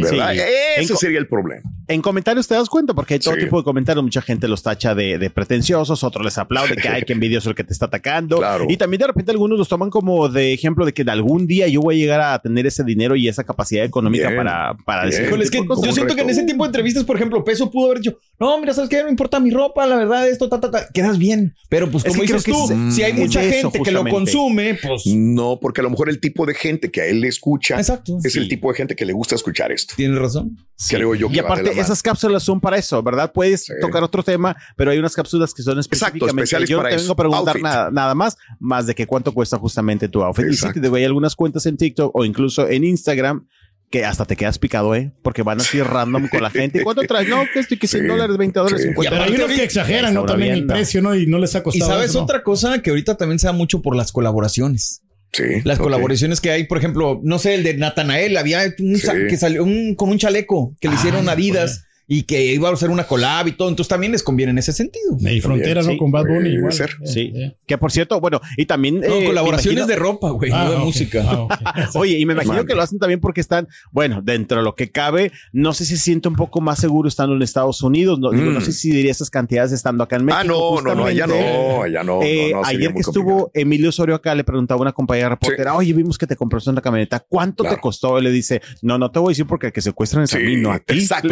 ¿verdad? 0.00 0.32
Sí. 0.34 0.40
Ese 0.78 0.92
En- 0.92 0.98
sería 0.98 1.18
el 1.18 1.26
problema. 1.28 1.62
En 1.88 2.02
comentarios 2.02 2.46
te 2.46 2.54
das 2.54 2.68
cuenta, 2.68 2.94
porque 2.94 3.14
hay 3.14 3.20
todo 3.20 3.34
Sí. 3.34 3.40
tipo 3.40 3.58
de 3.58 3.64
comentarios. 3.64 4.04
Mucha 4.04 4.22
gente 4.22 4.46
los 4.48 4.62
tacha 4.62 4.94
de, 4.94 5.18
de 5.18 5.30
pretenciosos, 5.30 6.04
otros 6.04 6.24
les 6.24 6.38
aplaude 6.38 6.76
que 6.76 6.88
hay 6.88 7.02
que 7.02 7.12
envidioso 7.12 7.48
el 7.50 7.54
que 7.56 7.64
te 7.64 7.72
está 7.72 7.86
atacando. 7.86 8.38
Claro. 8.38 8.66
Y 8.68 8.76
también 8.76 9.00
de 9.00 9.06
repente 9.08 9.32
algunos 9.32 9.58
los 9.58 9.68
toman 9.68 9.90
como 9.90 10.28
de 10.28 10.52
ejemplo 10.52 10.84
de 10.86 10.92
que 10.92 11.04
de 11.04 11.10
algún 11.10 11.46
día 11.46 11.66
yo 11.68 11.80
voy 11.80 11.96
a 11.96 11.98
llegar 11.98 12.20
a 12.20 12.38
tener 12.40 12.66
ese 12.66 12.84
dinero 12.84 13.16
y 13.16 13.28
esa 13.28 13.44
capacidad 13.44 13.84
económica 13.84 14.28
Bien. 14.28 14.36
para, 14.44 14.74
para 14.84 15.02
Bien. 15.06 15.22
decir. 15.22 15.40
Es 15.42 15.50
que 15.50 15.58
yo 15.84 15.92
siento 15.92 16.14
que 16.14 16.22
en 16.22 16.30
ese 16.30 16.44
tipo 16.44 16.64
de 16.64 16.68
entrevistas, 16.68 17.04
por 17.04 17.16
ejemplo, 17.16 17.42
Peso 17.44 17.69
pudo 17.70 17.86
haber 17.86 17.98
dicho, 18.02 18.18
no, 18.38 18.58
mira, 18.58 18.72
¿sabes 18.72 18.88
qué? 18.88 18.98
No 18.98 19.04
me 19.04 19.10
importa 19.10 19.38
mi 19.40 19.50
ropa, 19.50 19.86
la 19.86 19.96
verdad, 19.96 20.28
esto, 20.28 20.48
ta, 20.48 20.58
ta, 20.60 20.70
ta. 20.70 20.86
Quedas 20.92 21.18
bien. 21.18 21.54
Pero 21.68 21.90
pues 21.90 22.04
Es 22.04 22.10
como 22.12 22.22
dices 22.22 22.42
tú, 22.44 22.70
es- 22.70 22.94
si 22.94 23.02
hay 23.02 23.12
mucha 23.12 23.42
eso, 23.42 23.70
gente 23.70 23.80
que 23.82 23.90
lo 23.90 24.04
consume, 24.06 24.74
pues... 24.82 25.02
No, 25.06 25.58
porque 25.60 25.80
a 25.80 25.84
lo 25.84 25.90
mejor 25.90 26.08
el 26.08 26.20
tipo 26.20 26.46
de 26.46 26.54
gente 26.54 26.90
que 26.90 27.02
a 27.02 27.06
él 27.06 27.20
le 27.20 27.28
escucha 27.28 27.76
Exacto. 27.76 28.18
es 28.24 28.36
el 28.36 28.48
tipo 28.48 28.70
de 28.70 28.76
gente 28.76 28.96
que 28.96 29.04
le 29.04 29.12
gusta 29.12 29.34
escuchar 29.34 29.72
esto. 29.72 29.94
Tienes 29.96 30.18
razón. 30.18 30.56
Creo 30.88 31.14
yo 31.14 31.28
que 31.28 31.36
y 31.36 31.38
aparte, 31.38 31.78
esas 31.78 32.02
cápsulas 32.02 32.42
son 32.42 32.58
para 32.60 32.78
eso, 32.78 33.02
¿verdad? 33.02 33.30
Puedes 33.32 33.64
Sí. 33.66 33.72
tocar 33.82 34.02
otro 34.02 34.22
tema, 34.22 34.56
pero 34.76 34.90
hay 34.90 34.98
unas 34.98 35.14
cápsulas 35.14 35.52
que 35.52 35.62
son 35.62 35.78
específicamente. 35.78 36.26
especiales 36.28 36.68
yo 36.70 36.76
no 36.78 36.82
para 36.82 36.90
te 36.90 36.96
vengo 36.96 37.04
eso. 37.04 37.12
a 37.12 37.16
preguntar 37.16 37.60
nada, 37.60 37.90
nada 37.90 38.14
más, 38.14 38.38
más 38.58 38.86
de 38.86 38.94
que 38.94 39.06
cuánto 39.06 39.32
cuesta 39.34 39.58
justamente 39.58 40.08
tu 40.08 40.22
outfit. 40.22 40.46
Y 40.46 40.48
sí, 40.48 40.54
Exacto. 40.54 40.80
te 40.80 40.86
digo, 40.86 40.96
hay 40.96 41.04
algunas 41.04 41.36
cuentas 41.36 41.66
en 41.66 41.76
TikTok 41.76 42.16
o 42.16 42.24
incluso 42.24 42.66
en 42.66 42.84
Instagram 42.84 43.46
que 43.90 44.04
hasta 44.04 44.24
te 44.24 44.36
quedas 44.36 44.58
picado, 44.58 44.94
¿eh? 44.94 45.10
Porque 45.22 45.42
van 45.42 45.60
así 45.60 45.82
random 45.82 46.28
con 46.28 46.42
la 46.42 46.50
gente. 46.50 46.80
¿Y 46.80 46.82
cuánto 46.84 47.02
traes? 47.02 47.28
No, 47.28 47.42
que 47.52 47.58
estoy 47.60 47.76
que 47.78 47.88
100 47.88 48.02
Sí. 48.02 48.08
dólares, 48.08 48.36
20 48.36 48.58
dólares, 48.60 48.80
Sí. 48.82 48.88
50 48.88 49.10
Pero 49.10 49.22
hay 49.24 49.28
dólares. 49.30 49.46
unos 49.46 49.58
que 49.58 49.64
exageran, 49.64 50.14
¿no? 50.14 50.24
También 50.26 50.52
el 50.52 50.66
precio, 50.66 51.02
¿no? 51.02 51.14
Y 51.16 51.26
no 51.26 51.38
les 51.38 51.54
ha 51.56 51.58
Y 51.58 51.62
costado. 51.62 51.90
sabes 51.90 52.10
eso, 52.10 52.18
¿no? 52.18 52.24
otra 52.24 52.42
cosa 52.44 52.80
que 52.82 52.90
ahorita 52.90 53.16
también 53.16 53.38
se 53.38 53.46
da 53.48 53.52
mucho 53.52 53.82
por 53.82 53.96
las 53.96 54.12
colaboraciones. 54.12 55.02
Sí, 55.32 55.44
Las 55.64 55.78
colaboraciones 55.78 56.40
que 56.40 56.50
hay, 56.50 56.64
por 56.64 56.76
ejemplo, 56.78 57.20
no 57.22 57.38
sé, 57.38 57.54
el 57.54 57.62
de 57.62 57.74
Natanael, 57.74 58.36
había 58.36 58.62
un 58.80 58.96
Sí. 58.96 59.06
que 59.28 59.36
salió 59.36 59.62
un- 59.62 59.94
con 59.94 60.08
un 60.10 60.18
chaleco 60.18 60.74
que 60.80 60.88
le 60.88 60.94
hicieron 60.94 61.28
Ah, 61.28 61.32
Adidas 61.32 61.84
y 62.12 62.24
que 62.24 62.44
iba 62.52 62.68
a 62.68 62.74
ser 62.76 62.90
una 62.90 63.04
collab 63.04 63.46
y 63.46 63.52
todo. 63.52 63.68
Entonces 63.68 63.88
también 63.88 64.10
les 64.10 64.24
conviene 64.24 64.50
en 64.50 64.58
ese 64.58 64.72
sentido. 64.72 65.16
Y 65.20 65.40
fronteras, 65.40 65.86
¿no? 65.86 65.92
Sí. 65.92 65.98
Con 65.98 66.10
Bad 66.10 66.24
Bunny 66.26 66.48
igual. 66.50 66.72
ser. 66.72 66.90
Eh, 67.02 67.06
Sí. 67.06 67.32
eh. 67.36 67.54
Que 67.66 67.78
por 67.78 67.92
cierto, 67.92 68.20
bueno, 68.20 68.40
y 68.56 68.66
también. 68.66 68.98
No, 69.00 69.06
eh, 69.14 69.26
colaboraciones 69.26 69.86
de 69.86 69.94
ropa, 69.94 70.30
güey, 70.30 70.50
no 70.50 70.72
de 70.72 70.78
música. 70.78 71.24
Ah. 71.24 71.88
Oye, 71.94 72.18
y 72.18 72.26
me 72.26 72.32
imagino 72.32 72.64
que 72.64 72.74
lo 72.74 72.82
hacen 72.82 72.98
también 72.98 73.20
porque 73.20 73.40
están, 73.40 73.68
bueno, 73.92 74.22
dentro 74.22 74.58
de 74.58 74.64
lo 74.64 74.74
que 74.74 74.90
cabe, 74.90 75.30
no 75.52 75.72
sé 75.72 75.84
si 75.84 75.96
se 75.96 76.02
siente 76.02 76.28
un 76.28 76.34
poco 76.34 76.60
más 76.60 76.80
seguro 76.80 77.08
estando 77.08 77.36
en 77.36 77.42
Estados 77.42 77.80
Unidos, 77.82 78.18
no, 78.18 78.32
digo, 78.32 78.50
Mm. 78.50 78.54
no 78.54 78.60
sé 78.60 78.72
si 78.72 78.90
diría 78.90 79.12
esas 79.12 79.30
cantidades 79.30 79.70
estando 79.70 80.02
acá 80.02 80.16
en 80.16 80.24
México. 80.24 80.40
Ah, 80.42 80.44
no, 80.44 80.80
no, 80.82 80.94
no, 80.96 81.04
allá 81.06 81.28
no, 81.28 81.82
allá 81.84 82.02
no. 82.02 82.22
Eh, 82.24 82.50
no, 82.52 82.62
no, 82.62 82.66
ayer 82.66 82.92
que 82.92 82.98
estuvo 83.00 83.24
complicado. 83.24 83.50
Emilio 83.54 83.88
Osorio 83.90 84.16
acá, 84.16 84.34
le 84.34 84.42
preguntaba 84.42 84.78
a 84.80 84.82
una 84.82 84.92
compañera 84.92 85.28
reportera, 85.28 85.76
oye, 85.76 85.92
vimos 85.92 86.18
que 86.18 86.26
te 86.26 86.34
compraste 86.34 86.70
una 86.70 86.80
camioneta, 86.80 87.20
¿cuánto 87.20 87.62
Claro. 87.62 87.76
te 87.76 87.80
costó? 87.80 88.18
Y 88.18 88.22
le 88.24 88.32
dice, 88.32 88.60
no, 88.82 88.98
no 88.98 89.12
te 89.12 89.20
voy 89.20 89.28
a 89.28 89.32
decir 89.32 89.46
porque 89.46 89.66
el 89.68 89.72
que 89.72 89.80
secuestran 89.80 90.24
es 90.24 90.34
a 90.34 90.38
Sí, 90.38 90.42
mí, 90.44 90.56
no 90.56 90.72
a 90.72 90.78
ti. 90.80 90.98
exacto, 90.98 91.28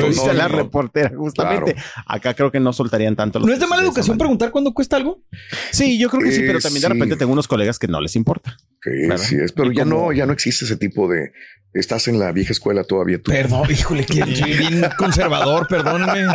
Le 0.73 0.91
dice 0.91 1.11
no, 1.15 1.43
a 1.43 1.45
la 1.45 1.51
no, 1.55 1.61
no. 1.61 1.63
reportera, 1.63 1.71
justamente. 1.71 1.77
Acá 2.07 2.35
creo 2.35 2.51
que 2.51 2.61
no 2.61 2.73
soltarían 2.73 3.17
tanto. 3.17 3.39
los 3.39 3.49
¿No 3.49 3.55
es 3.55 3.61
de 3.61 3.67
mala 3.67 3.83
educación 3.83 4.17
preguntar 4.19 4.51
cuándo 4.51 4.73
cuesta 4.73 4.97
algo? 4.97 5.23
Sí, 5.71 5.99
yo 5.99 6.09
creo 6.09 6.23
que 6.23 6.33
sí, 6.33 6.43
Eh, 6.43 6.47
pero 6.47 6.61
también 6.61 6.83
de 6.83 6.89
repente 6.89 7.17
tengo 7.17 7.33
unos 7.33 7.49
colegas 7.49 7.79
que 7.79 7.89
no 7.89 8.01
les 8.01 8.17
importa. 8.17 8.57
Sí, 8.83 8.91
Claro. 9.07 9.19
sí 9.23 9.37
es, 9.37 9.53
pero 9.53 9.73
ya 9.73 9.85
no, 9.85 10.13
ya 10.13 10.27
no 10.27 10.33
existe 10.33 10.65
ese 10.65 10.77
tipo 10.77 11.09
de. 11.09 11.33
Estás 11.75 12.09
en 12.09 12.19
la 12.19 12.33
vieja 12.33 12.53
escuela 12.53 12.83
todavía 12.83 13.19
tú. 13.23 13.31
Perdón, 13.31 13.67
híjole, 13.71 14.05
que 14.07 14.25
bien 14.25 14.85
conservador, 14.99 15.69
perdónenme. 15.69 16.27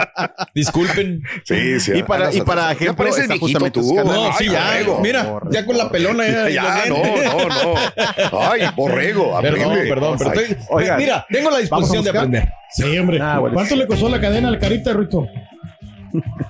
Disculpen. 0.53 1.23
Sí, 1.43 1.79
sí. 1.79 1.91
Y 1.95 2.03
para- 2.03 2.31
y 2.33 2.41
para 2.41 2.71
ejemplo, 2.71 3.05
viejito 3.05 3.39
justamente 3.39 3.79
tú. 3.79 3.95
No, 3.95 4.31
sí, 4.37 4.45
ya. 4.49 4.63
borrego. 4.67 4.99
Mira, 5.01 5.39
ya 5.51 5.65
con 5.65 5.77
la 5.77 5.89
pelona. 5.89 6.49
Ya, 6.49 6.83
no, 6.87 6.97
no, 6.97 7.49
no. 7.49 8.39
Ay, 8.39 8.61
borrego. 8.75 9.39
Perdón, 9.41 9.61
aprende. 9.63 9.89
perdón, 9.89 10.15
pero 10.19 10.31
Ay, 10.31 10.37
estoy- 10.39 10.57
oigan, 10.69 10.97
mira, 10.97 11.25
tengo 11.29 11.49
la 11.49 11.57
disposición 11.57 12.03
de 12.03 12.09
aprender. 12.11 12.49
Sí, 12.71 12.97
hombre. 12.97 13.19
Ah, 13.21 13.39
bueno. 13.39 13.53
¿Cuánto 13.55 13.75
le 13.75 13.87
costó 13.87 14.09
la 14.09 14.19
cadena 14.21 14.49
al 14.49 14.59
carita, 14.59 14.93
Rico? 14.93 15.27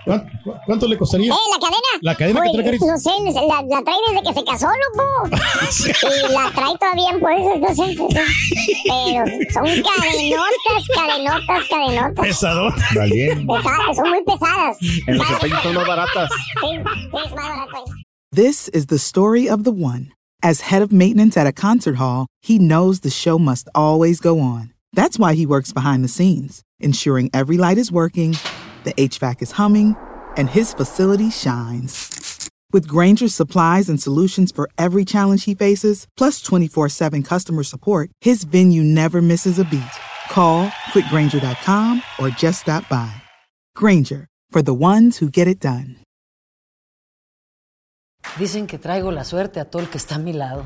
¿Cuánto, 0.05 0.59
cuánto 0.65 0.87
le 0.87 0.97
costaría? 0.97 1.31
¿Eh, 1.31 1.37
la 1.51 1.59
cadena? 1.59 1.77
La 2.01 2.15
cadena 2.15 2.41
que 2.41 2.49
trae 2.51 2.65
Carita. 2.65 2.85
No 2.85 2.97
sé, 2.97 3.09
la, 3.33 3.61
la 3.61 3.83
trae 3.83 3.97
desde 4.09 4.27
que 4.27 4.33
se 4.33 4.45
casó, 4.45 4.67
loco. 4.67 5.29
y 5.29 6.33
la 6.33 6.51
trae 6.51 6.77
todavía 6.77 7.09
en 7.11 7.17
eso, 7.17 7.59
no 7.59 7.75
sé. 7.75 7.95
Pero 8.85 9.25
son 9.53 9.65
cadenotas, 9.65 10.87
cadenotas, 10.95 11.67
cadenotas. 11.69 12.25
Pesador. 12.25 12.73
Pesadas, 12.75 13.95
son 13.95 14.09
muy 14.09 14.23
pesadas. 14.23 14.77
En 15.07 15.17
los 15.17 15.29
empeños 15.29 15.63
son 15.63 15.73
más 15.75 15.87
baratas. 15.87 16.29
Sí, 16.31 16.67
sí, 16.67 16.77
es 16.77 17.13
más 17.13 17.31
barato. 17.33 17.85
This 18.31 18.67
is 18.69 18.87
the 18.87 18.97
story 18.97 19.47
of 19.47 19.63
the 19.63 19.71
one. 19.71 20.11
As 20.41 20.61
head 20.61 20.81
of 20.81 20.91
maintenance 20.91 21.37
at 21.37 21.47
a 21.47 21.53
concert 21.53 21.95
hall, 21.95 22.27
he 22.41 22.59
knows 22.59 22.99
the 22.99 23.09
show 23.09 23.39
must 23.39 23.69
always 23.73 24.19
go 24.19 24.39
on. 24.41 24.73
That's 24.91 25.17
why 25.17 25.35
he 25.35 25.45
works 25.45 25.71
behind 25.71 26.03
the 26.03 26.07
scenes, 26.09 26.63
ensuring 26.79 27.29
every 27.33 27.57
light 27.57 27.77
is 27.77 27.91
working, 27.91 28.35
the 28.83 28.93
HVAC 28.93 29.41
is 29.41 29.51
humming, 29.53 29.95
and 30.37 30.49
his 30.49 30.73
facility 30.73 31.29
shines. 31.31 32.49
With 32.71 32.87
Granger's 32.87 33.35
supplies 33.35 33.87
and 33.87 34.01
solutions 34.01 34.51
for 34.51 34.67
every 34.77 35.05
challenge 35.05 35.45
he 35.45 35.53
faces, 35.55 36.07
plus 36.17 36.41
24 36.41 36.89
7 36.89 37.23
customer 37.23 37.63
support, 37.63 38.09
his 38.21 38.43
venue 38.45 38.83
never 38.83 39.21
misses 39.21 39.59
a 39.59 39.65
beat. 39.65 39.95
Call 40.29 40.69
quickgranger.com 40.91 42.01
or 42.19 42.29
just 42.29 42.61
stop 42.61 42.87
by. 42.89 43.13
Granger, 43.75 44.27
for 44.49 44.63
the 44.63 44.73
ones 44.73 45.17
who 45.17 45.29
get 45.29 45.47
it 45.47 45.59
done. 45.59 45.97
Dicen 48.37 48.65
que 48.65 48.79
traigo 48.79 49.11
la 49.11 49.23
suerte 49.23 49.59
a 49.59 49.65
todo 49.65 49.83
el 49.83 49.89
que 49.89 49.99
está 49.99 50.15
a 50.15 50.19
mi 50.19 50.33
lado. 50.33 50.65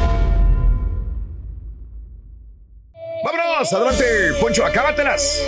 Adelante, 3.61 4.03
Poncho, 4.41 4.65
acábatelas. 4.65 5.45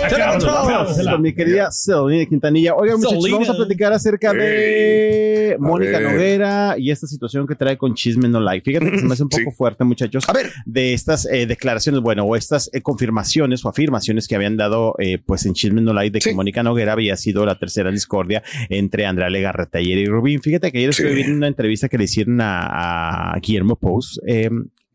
Con 1.10 1.20
mi 1.22 1.34
querida 1.34 1.70
Selena 1.72 2.24
Quintanilla. 2.26 2.74
Oigan, 2.76 2.98
muchachos, 3.00 3.28
vamos 3.30 3.50
a 3.50 3.54
platicar 3.56 3.92
acerca 3.92 4.32
de 4.32 5.56
Mónica. 5.58 5.98
Noguera 6.00 6.76
y 6.78 6.92
esta 6.92 7.08
situación 7.08 7.44
que 7.46 7.56
trae 7.56 7.76
con 7.76 7.94
Chisme 7.94 8.28
No 8.28 8.38
Like. 8.38 8.64
Fíjate 8.64 8.90
que 8.92 8.98
se 9.00 9.04
me 9.04 9.14
hace 9.14 9.24
un 9.24 9.30
Sí. 9.34 9.42
poco 9.42 9.56
fuerte, 9.56 9.82
muchachos. 9.82 10.28
A 10.28 10.32
ver. 10.32 10.52
De 10.64 10.94
estas 10.94 11.26
eh, 11.26 11.46
declaraciones, 11.46 12.00
bueno, 12.02 12.22
o 12.24 12.36
estas 12.36 12.70
eh, 12.72 12.82
confirmaciones 12.82 13.64
o 13.64 13.68
afirmaciones 13.68 14.28
que 14.28 14.36
habían 14.36 14.56
dado, 14.56 14.94
eh, 15.00 15.18
pues 15.18 15.44
en 15.46 15.54
Chisme 15.54 15.80
No 15.80 15.92
Like, 15.92 16.12
de 16.12 16.20
que. 16.20 16.34
Mónica 16.34 16.62
Noguera 16.62 16.92
había 16.92 17.16
sido 17.16 17.44
la 17.44 17.58
tercera 17.58 17.90
discordia 17.90 18.44
entre 18.68 19.06
Andrea 19.06 19.28
Legarreta 19.28 19.80
y 19.80 20.06
Rubín. 20.06 20.40
Fíjate 20.40 20.70
que 20.70 20.78
ayer 20.78 20.94
Sí. 20.94 21.02
estuve 21.02 21.16
viendo 21.16 21.36
una 21.36 21.48
entrevista 21.48 21.88
que 21.88 21.98
le 21.98 22.04
hicieron 22.04 22.40
a, 22.40 23.32
a 23.32 23.38
Guillermo 23.40 23.74
Post. 23.76 24.18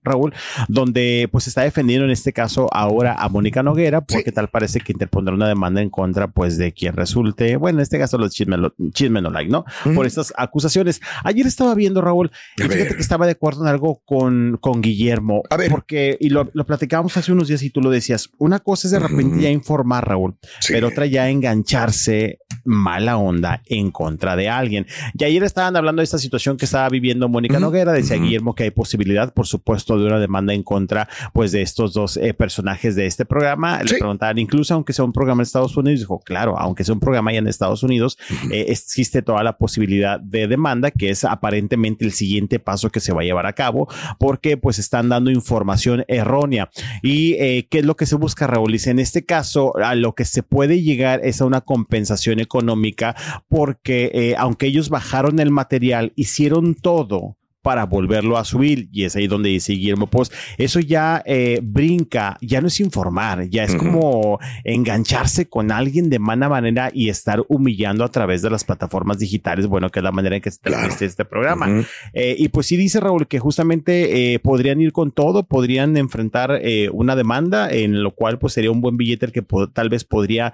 Raúl, 0.03 0.33
donde 0.67 1.27
pues 1.31 1.47
está 1.47 1.61
defendiendo 1.61 2.05
en 2.05 2.11
este 2.11 2.33
caso 2.33 2.67
ahora 2.71 3.15
a 3.15 3.29
Mónica 3.29 3.63
Noguera, 3.63 4.01
porque 4.01 4.31
tal 4.31 4.49
parece 4.49 4.79
que 4.79 4.91
interpondrá 4.93 5.33
una 5.35 5.47
demanda 5.47 5.81
en 5.81 5.89
contra 5.89 6.27
pues 6.27 6.57
de 6.57 6.71
quien 6.71 6.95
resulte, 6.95 7.57
bueno, 7.57 7.79
en 7.79 7.83
este 7.83 7.99
caso 7.99 8.17
los 8.17 8.31
chisme, 8.31 8.57
chisme 8.93 9.21
no 9.21 9.29
like, 9.29 9.51
¿no? 9.51 9.65
Por 9.95 10.05
estas 10.05 10.33
acusaciones. 10.37 11.01
Ayer 11.23 11.45
estaba 11.47 11.75
viendo, 11.75 12.01
Raúl, 12.01 12.31
y 12.57 12.63
fíjate 12.63 12.95
que 12.95 13.01
estaba 13.01 13.25
de 13.25 13.33
acuerdo 13.33 13.63
en 13.63 13.67
algo 13.69 14.01
con, 14.05 14.57
con 14.61 14.81
Guillermo, 14.81 15.43
A 15.49 15.57
ver. 15.57 15.69
porque, 15.69 16.17
y 16.19 16.29
lo, 16.29 16.49
lo 16.53 16.65
platicábamos 16.65 17.15
hace 17.17 17.31
unos 17.31 17.47
días 17.47 17.61
y 17.63 17.69
tú 17.69 17.81
lo 17.81 17.89
decías, 17.89 18.29
una 18.37 18.59
cosa 18.59 18.87
es 18.87 18.91
de 18.91 18.99
repente 18.99 19.41
ya 19.41 19.49
informar, 19.49 20.07
Raúl, 20.07 20.35
pero 20.67 20.87
otra 20.87 21.05
ya 21.05 21.29
engancharse 21.29 22.39
mala 22.63 23.17
onda 23.17 23.61
en 23.65 23.91
contra 23.91 24.35
de 24.35 24.49
alguien. 24.49 24.85
Y 25.17 25.23
ayer 25.23 25.43
estaban 25.43 25.75
hablando 25.75 26.01
de 26.01 26.05
esta 26.05 26.17
situación 26.17 26.57
que 26.57 26.65
estaba 26.65 26.87
viviendo 26.89 27.29
Mónica 27.29 27.59
Noguera, 27.59 27.91
decía 27.91 28.17
Guillermo 28.17 28.55
que 28.55 28.63
hay 28.63 28.71
posibilidad, 28.71 29.33
por 29.33 29.47
supuesto, 29.47 29.88
de 29.97 30.05
una 30.05 30.19
demanda 30.19 30.53
en 30.53 30.63
contra, 30.63 31.07
pues, 31.33 31.51
de 31.51 31.61
estos 31.61 31.93
dos 31.93 32.17
eh, 32.17 32.33
personajes 32.33 32.95
de 32.95 33.05
este 33.05 33.25
programa. 33.25 33.81
Le 33.83 33.97
preguntaban, 33.97 34.37
incluso 34.37 34.73
aunque 34.73 34.93
sea 34.93 35.05
un 35.05 35.13
programa 35.13 35.41
en 35.41 35.43
Estados 35.43 35.75
Unidos, 35.77 35.99
dijo, 36.01 36.19
claro, 36.19 36.57
aunque 36.57 36.83
sea 36.83 36.93
un 36.93 36.99
programa 36.99 37.31
allá 37.31 37.39
en 37.39 37.47
Estados 37.47 37.83
Unidos, 37.83 38.17
eh, 38.51 38.65
existe 38.69 39.21
toda 39.21 39.43
la 39.43 39.57
posibilidad 39.57 40.19
de 40.19 40.47
demanda, 40.47 40.91
que 40.91 41.09
es 41.09 41.23
aparentemente 41.23 42.05
el 42.05 42.11
siguiente 42.11 42.59
paso 42.59 42.89
que 42.89 42.99
se 42.99 43.13
va 43.13 43.21
a 43.21 43.23
llevar 43.23 43.45
a 43.45 43.53
cabo, 43.53 43.87
porque 44.19 44.57
pues 44.57 44.79
están 44.79 45.09
dando 45.09 45.31
información 45.31 46.03
errónea. 46.07 46.69
¿Y 47.01 47.33
eh, 47.33 47.67
qué 47.69 47.79
es 47.79 47.85
lo 47.85 47.95
que 47.95 48.05
se 48.05 48.15
busca, 48.15 48.47
Raúl? 48.47 48.71
Dice, 48.71 48.91
en 48.91 48.99
este 48.99 49.25
caso, 49.25 49.75
a 49.77 49.95
lo 49.95 50.13
que 50.13 50.25
se 50.25 50.43
puede 50.43 50.81
llegar 50.81 51.21
es 51.23 51.41
a 51.41 51.45
una 51.45 51.61
compensación 51.61 52.39
económica, 52.39 53.15
porque 53.47 54.35
aunque 54.37 54.67
ellos 54.67 54.89
bajaron 54.89 55.39
el 55.39 55.51
material, 55.51 56.13
hicieron 56.15 56.75
todo 56.75 57.37
para 57.61 57.85
volverlo 57.85 58.37
a 58.37 58.45
subir. 58.45 58.89
Y 58.91 59.03
es 59.03 59.15
ahí 59.15 59.27
donde 59.27 59.49
dice 59.49 59.73
Guillermo 59.73 60.07
Post, 60.07 60.33
eso 60.57 60.79
ya 60.79 61.21
eh, 61.25 61.59
brinca, 61.61 62.37
ya 62.41 62.61
no 62.61 62.67
es 62.67 62.79
informar, 62.79 63.49
ya 63.49 63.63
es 63.63 63.75
como 63.75 64.39
engancharse 64.63 65.49
con 65.49 65.71
alguien 65.71 66.09
de 66.09 66.19
mala 66.19 66.49
manera 66.49 66.91
y 66.93 67.09
estar 67.09 67.43
humillando 67.47 68.03
a 68.03 68.09
través 68.09 68.41
de 68.41 68.49
las 68.49 68.63
plataformas 68.63 69.19
digitales, 69.19 69.67
bueno, 69.67 69.89
que 69.89 69.99
es 69.99 70.03
la 70.03 70.11
manera 70.11 70.35
en 70.35 70.41
que 70.41 70.51
se 70.51 70.59
transmite 70.59 71.05
este 71.05 71.25
programa. 71.25 71.85
Eh, 72.13 72.35
y 72.37 72.49
pues 72.49 72.67
sí 72.67 72.77
dice 72.77 72.99
Raúl 72.99 73.27
que 73.27 73.39
justamente 73.39 74.33
eh, 74.33 74.39
podrían 74.39 74.81
ir 74.81 74.91
con 74.91 75.11
todo, 75.11 75.43
podrían 75.47 75.97
enfrentar 75.97 76.61
una 76.91 77.15
demanda, 77.15 77.69
en 77.71 78.03
lo 78.03 78.11
cual 78.11 78.39
pues 78.39 78.53
sería 78.53 78.71
un 78.71 78.81
buen 78.81 78.97
billete 78.97 79.25
el 79.27 79.31
que 79.31 79.43
tal 79.73 79.89
vez 79.89 80.03
podría 80.03 80.53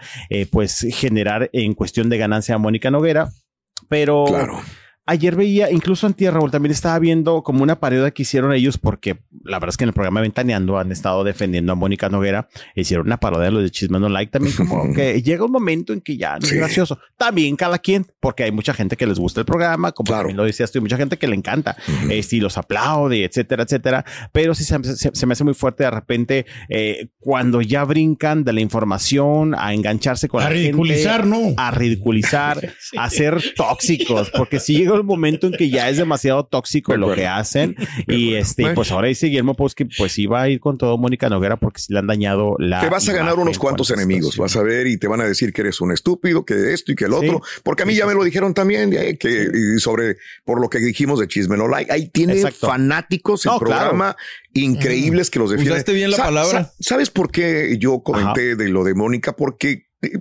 pues 0.51 0.85
generar 0.91 1.49
en 1.53 1.73
cuestión 1.73 2.09
de 2.09 2.17
ganancia 2.17 2.55
a 2.55 2.57
Mónica 2.57 2.91
Noguera. 2.91 3.29
Pero 3.89 4.25
ayer 5.05 5.35
veía, 5.35 5.71
incluso 5.71 6.07
en 6.07 6.13
Tierra 6.13 6.37
Raúl, 6.39 6.51
también 6.51 6.71
estaba 6.71 6.97
viendo 6.99 7.43
como 7.43 7.63
una 7.63 7.79
parodia 7.79 8.11
que 8.11 8.23
hicieron 8.23 8.53
ellos, 8.53 8.77
porque 8.77 9.17
la 9.43 9.57
verdad 9.59 9.69
es 9.69 9.77
que 9.77 9.83
en 9.83 9.89
el 9.89 9.93
programa 9.93 10.21
Ventaneando 10.21 10.77
han 10.77 10.91
estado 10.91 11.23
defendiendo 11.23 11.71
a 11.71 11.75
Mónica 11.75 12.09
Noguera, 12.09 12.47
hicieron 12.75 13.05
una 13.07 13.17
parodia 13.17 13.45
de 13.45 13.51
los 13.51 13.63
de 13.63 13.71
Chisme 13.71 13.99
No 13.99 14.09
Like 14.09 14.31
también, 14.31 14.55
como 14.55 14.93
que 14.93 15.21
llega 15.21 15.45
un 15.45 15.51
momento 15.51 15.93
en 15.93 16.01
que 16.01 16.17
ya 16.17 16.37
no 16.39 16.45
es 16.45 16.53
gracioso. 16.53 16.99
También 17.17 17.55
cada 17.55 17.79
quien, 17.79 18.05
porque 18.19 18.43
hay 18.43 18.51
mucha 18.51 18.73
gente 18.73 18.97
que 18.97 19.05
les 19.05 19.19
gusta 19.19 19.39
el 19.41 19.45
programa, 19.45 19.91
como 19.91 20.11
también 20.11 20.37
lo 20.37 20.43
decías 20.43 20.71
tú, 20.71 20.79
hay 20.79 20.83
mucha 20.83 20.97
gente 20.97 21.17
que 21.17 21.27
le 21.27 21.35
encanta, 21.35 21.75
y 22.09 22.39
los 22.41 22.57
aplaude, 22.57 23.23
etcétera, 23.23 23.63
etcétera. 23.63 24.03
Pero 24.31 24.53
sí 24.55 24.63
se, 24.63 24.83
se- 24.95 25.11
se 25.13 25.25
me 25.25 25.33
hace 25.33 25.43
muy 25.43 25.53
fuerte 25.53 25.83
de 25.83 25.91
repente 25.91 26.45
eh, 26.67 27.07
cuando 27.19 27.61
ya 27.61 27.83
brincan 27.85 28.43
de 28.43 28.51
la 28.53 28.59
información 28.61 29.55
a 29.57 29.73
engancharse 29.73 30.27
con 30.27 30.41
A 30.41 30.45
la 30.45 30.49
gente, 30.49 30.63
ridiculizar, 30.63 31.25
¿no? 31.25 31.53
A 31.57 31.71
ridiculizar, 31.71 32.73
a 32.97 33.09
ser 33.09 33.41
tóxicos, 33.55 34.29
porque 34.31 34.59
si 34.59 34.75
llega 34.77 34.94
un 35.01 35.07
momento 35.07 35.47
en 35.47 35.53
que 35.53 35.69
ya 35.69 35.89
es 35.89 35.97
demasiado 35.97 36.45
tóxico 36.45 36.95
lo 36.97 37.13
que 37.13 37.27
hacen. 37.27 37.75
Y 38.07 38.35
este, 38.35 38.63
y 38.63 38.75
pues 38.75 38.91
ahora 38.91 39.07
dice 39.07 39.27
Guillermo 39.27 39.53
pues 39.55 39.75
que 39.75 39.85
pues 39.85 40.17
iba 40.19 40.41
a 40.41 40.49
ir 40.49 40.59
con 40.59 40.77
todo 40.77 40.97
Mónica 40.97 41.29
Noguera 41.29 41.57
porque 41.57 41.81
si 41.81 41.93
le 41.93 41.99
han 41.99 42.07
dañado 42.07 42.55
la. 42.59 42.81
Te 42.81 42.89
vas 42.89 43.07
a 43.09 43.13
ganar 43.13 43.35
unos 43.39 43.57
cuantos 43.59 43.89
enemigos, 43.91 44.37
vas 44.37 44.55
a 44.55 44.63
ver, 44.63 44.87
y 44.87 44.97
te 44.97 45.07
van 45.07 45.21
a 45.21 45.25
decir 45.25 45.53
que 45.53 45.61
eres 45.61 45.81
un 45.81 45.91
estúpido, 45.91 46.45
que 46.45 46.73
esto 46.73 46.91
y 46.91 46.95
que 46.95 47.05
el 47.05 47.13
otro, 47.13 47.41
porque 47.63 47.83
a 47.83 47.85
mí 47.85 47.95
ya 47.95 48.05
me 48.05 48.13
lo 48.13 48.23
dijeron 48.23 48.53
también, 48.53 48.93
eh, 48.93 49.17
que 49.17 49.47
y 49.75 49.79
sobre 49.79 50.17
por 50.43 50.59
lo 50.61 50.69
que 50.69 50.79
dijimos 50.79 51.19
de 51.19 51.27
chisme 51.27 51.57
no 51.57 51.67
like, 51.67 51.91
ahí 51.91 52.07
tiene 52.09 52.33
Exacto. 52.33 52.67
fanáticos 52.67 53.45
el 53.45 53.51
No, 53.53 53.59
claro. 53.59 53.81
programa 53.89 54.15
increíbles 54.53 55.29
que 55.29 55.39
los 55.39 55.49
defienden. 55.51 55.73
Usaste 55.73 55.93
bien 55.93 56.11
la 56.11 56.17
Sa- 56.17 56.23
palabra. 56.25 56.63
sa- 56.65 56.73
¿Sabes 56.79 57.09
por 57.09 57.31
qué 57.31 57.77
yo 57.79 58.01
comenté 58.03 58.55
de 58.55 58.69
lo 58.69 58.83
de 58.83 58.93
Mónica? 58.93 59.35
Porque 59.35 59.87
eh, 60.01 60.19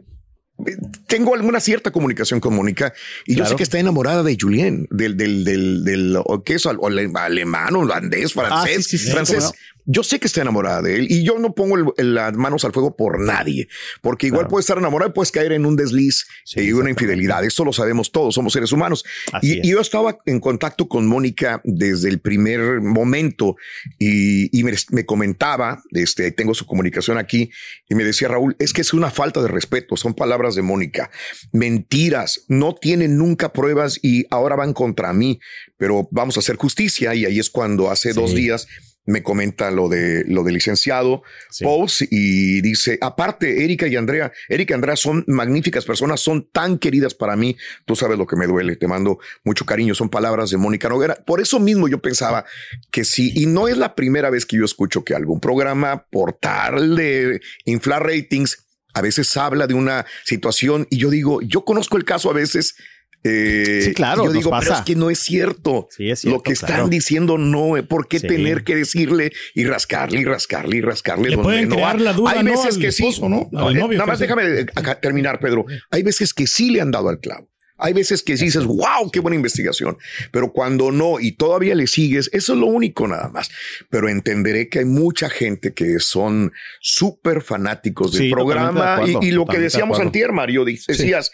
tengo 1.06 1.34
alguna 1.34 1.58
cierta 1.60 1.90
comunicación 1.90 2.38
con 2.40 2.54
Mónica 2.54 2.92
y 3.26 3.34
yo 3.34 3.44
sé 3.44 3.56
que 3.56 3.64
está 3.64 3.78
enamorada 3.78 4.22
de 4.22 4.36
Julien, 4.40 4.86
del, 4.90 5.16
del, 5.16 5.44
del, 5.44 5.84
del, 5.84 6.18
¿qué 6.44 6.54
es? 6.54 6.66
Alemán, 6.66 7.74
holandés, 7.74 8.32
francés, 8.32 8.76
Ah, 8.78 8.82
sí, 8.82 8.98
sí, 8.98 8.98
sí, 8.98 9.10
francés. 9.10 9.44
no. 9.44 9.50
Yo 9.86 10.02
sé 10.02 10.18
que 10.18 10.26
está 10.26 10.40
enamorada 10.42 10.82
de 10.82 10.96
él 10.96 11.06
y 11.10 11.24
yo 11.24 11.38
no 11.38 11.54
pongo 11.54 11.76
el- 11.76 11.86
el- 11.96 12.14
las 12.14 12.32
manos 12.34 12.64
al 12.64 12.72
fuego 12.72 12.96
por 12.96 13.20
nadie, 13.20 13.68
porque 14.00 14.26
igual 14.28 14.46
puedes 14.48 14.64
estar 14.64 14.78
enamorado 14.78 15.10
y 15.10 15.14
puedes 15.14 15.30
caer 15.32 15.52
en 15.52 15.66
un 15.66 15.76
desliz 15.76 16.26
y 16.62 16.72
una 16.72 16.90
infidelidad. 16.90 17.44
Esto 17.44 17.64
lo 17.64 17.72
sabemos 17.72 18.10
todos, 18.12 18.34
somos 18.34 18.52
seres 18.52 18.72
humanos. 18.72 19.04
Y, 19.42 19.66
y 19.66 19.70
yo 19.72 19.80
estaba 19.80 20.18
en 20.26 20.40
contacto 20.40 20.88
con 20.88 21.06
Mónica 21.06 21.60
desde 21.64 22.08
el 22.08 22.20
primer 22.20 22.80
momento 22.80 23.56
y, 23.98 24.56
y 24.58 24.64
me, 24.64 24.72
me 24.90 25.04
comentaba, 25.04 25.82
este, 25.90 26.30
tengo 26.32 26.54
su 26.54 26.66
comunicación 26.66 27.18
aquí, 27.18 27.50
y 27.88 27.94
me 27.94 28.04
decía 28.04 28.28
Raúl, 28.28 28.56
es 28.58 28.72
que 28.72 28.80
es 28.80 28.92
una 28.94 29.10
falta 29.10 29.42
de 29.42 29.48
respeto, 29.48 29.96
son 29.96 30.14
palabras 30.14 30.54
de 30.54 30.62
Mónica, 30.62 31.10
mentiras, 31.52 32.44
no 32.48 32.74
tienen 32.74 33.16
nunca 33.16 33.52
pruebas 33.52 33.98
y 34.02 34.24
ahora 34.30 34.56
van 34.56 34.72
contra 34.72 35.12
mí, 35.12 35.40
pero 35.76 36.06
vamos 36.10 36.36
a 36.36 36.40
hacer 36.40 36.56
justicia 36.56 37.14
y 37.14 37.24
ahí 37.24 37.38
es 37.38 37.50
cuando 37.50 37.90
hace 37.90 38.12
dos 38.12 38.34
días 38.34 38.66
me 39.06 39.22
comenta 39.22 39.70
lo 39.70 39.88
de 39.88 40.24
lo 40.26 40.42
del 40.42 40.54
licenciado 40.54 41.22
Pauls 41.60 42.06
y 42.10 42.60
dice, 42.62 42.98
aparte, 43.00 43.64
Erika 43.64 43.86
y 43.86 43.96
Andrea, 43.96 44.32
Erika 44.48 44.74
y 44.74 44.76
Andrea 44.76 44.96
son 44.96 45.24
magníficas 45.26 45.84
personas, 45.84 46.20
son 46.20 46.48
tan 46.50 46.78
queridas 46.78 47.14
para 47.14 47.36
mí. 47.36 47.56
Tú 47.84 47.96
sabes 47.96 48.18
lo 48.18 48.26
que 48.26 48.36
me 48.36 48.46
duele, 48.46 48.76
te 48.76 48.88
mando 48.88 49.18
mucho 49.44 49.66
cariño. 49.66 49.94
Son 49.94 50.08
palabras 50.08 50.50
de 50.50 50.56
Mónica 50.56 50.88
Noguera. 50.88 51.16
Por 51.26 51.40
eso 51.40 51.60
mismo 51.60 51.88
yo 51.88 52.00
pensaba 52.00 52.44
que 52.90 53.04
sí, 53.04 53.32
y 53.34 53.46
no 53.46 53.68
es 53.68 53.76
la 53.76 53.94
primera 53.94 54.30
vez 54.30 54.46
que 54.46 54.56
yo 54.56 54.64
escucho 54.64 55.04
que 55.04 55.14
algún 55.14 55.40
programa 55.40 56.06
por 56.10 56.32
tal 56.34 56.96
de 56.96 57.40
inflar 57.64 58.04
ratings 58.04 58.64
a 58.94 59.02
veces 59.02 59.36
habla 59.36 59.66
de 59.66 59.74
una 59.74 60.06
situación 60.24 60.86
y 60.88 60.98
yo 60.98 61.10
digo, 61.10 61.42
yo 61.42 61.64
conozco 61.64 61.96
el 61.96 62.04
caso 62.04 62.30
a 62.30 62.32
veces. 62.32 62.76
Eh, 63.24 63.80
Sí, 63.82 63.94
claro, 63.94 64.22
y 64.22 64.26
Yo 64.26 64.32
nos 64.32 64.34
digo, 64.34 64.50
pero 64.60 64.74
es 64.74 64.80
que 64.82 64.94
no 64.94 65.10
es 65.10 65.18
cierto. 65.18 65.88
Sí, 65.90 66.10
es 66.10 66.20
cierto, 66.20 66.36
Lo 66.36 66.42
que 66.42 66.52
están 66.52 66.68
claro. 66.68 66.88
diciendo 66.88 67.38
no, 67.38 67.76
eh, 67.76 67.82
¿por 67.82 68.06
qué 68.06 68.18
Sí. 68.18 68.26
tener 68.26 68.64
que 68.64 68.76
decirle 68.76 69.32
y 69.54 69.64
rascarle 69.64 70.20
y 70.20 70.24
rascarle 70.24 70.76
y 70.76 70.80
rascarle? 70.82 71.30
Le 71.30 71.36
donde 71.36 71.42
pueden 71.50 71.68
no 71.70 71.74
crear 71.76 71.96
hay? 71.96 72.02
la 72.02 72.12
duda, 72.12 72.30
Hay 72.32 72.44
¿no? 72.44 72.50
veces 72.52 72.76
al 72.76 72.80
que 72.80 72.92
sí. 72.92 73.06
esposo, 73.06 73.28
¿no? 73.28 73.42
Eh, 73.42 73.74
novio, 73.74 73.88
Nada 73.98 74.06
más 74.06 74.18
sea. 74.18 74.26
déjame 74.26 74.66
acá 74.74 75.00
terminar, 75.00 75.40
Pedro. 75.40 75.64
Hay 75.90 76.02
veces 76.02 76.32
que 76.34 76.46
sí 76.46 76.70
le 76.70 76.80
han 76.80 76.90
dado 76.90 77.08
al 77.08 77.18
clavo. 77.18 77.48
Hay 77.76 77.92
veces 77.92 78.22
que 78.22 78.36
sí 78.36 78.44
dices, 78.44 78.64
wow, 78.66 79.10
qué 79.12 79.18
buena 79.18 79.34
investigación. 79.34 79.98
Pero 80.30 80.52
cuando 80.52 80.92
no 80.92 81.18
y 81.18 81.32
todavía 81.32 81.74
le 81.74 81.88
sigues, 81.88 82.30
eso 82.32 82.52
es 82.52 82.58
lo 82.60 82.66
único 82.66 83.08
nada 83.08 83.28
más. 83.30 83.50
Pero 83.90 84.08
entenderé 84.08 84.68
que 84.68 84.78
hay 84.78 84.84
mucha 84.84 85.28
gente 85.28 85.74
que 85.74 85.98
son 85.98 86.52
súper 86.80 87.42
fanáticos 87.42 88.12
del 88.12 88.20
Sí, 88.22 88.26
de 88.28 88.32
programa 88.32 88.94
acuerdo, 88.94 89.18
y, 89.22 89.26
y 89.26 89.30
lo 89.32 89.44
que 89.44 89.56
de 89.56 89.64
decíamos 89.64 89.96
acuerdo. 89.96 90.08
antier, 90.08 90.32
Mario, 90.32 90.64
decías, 90.64 91.32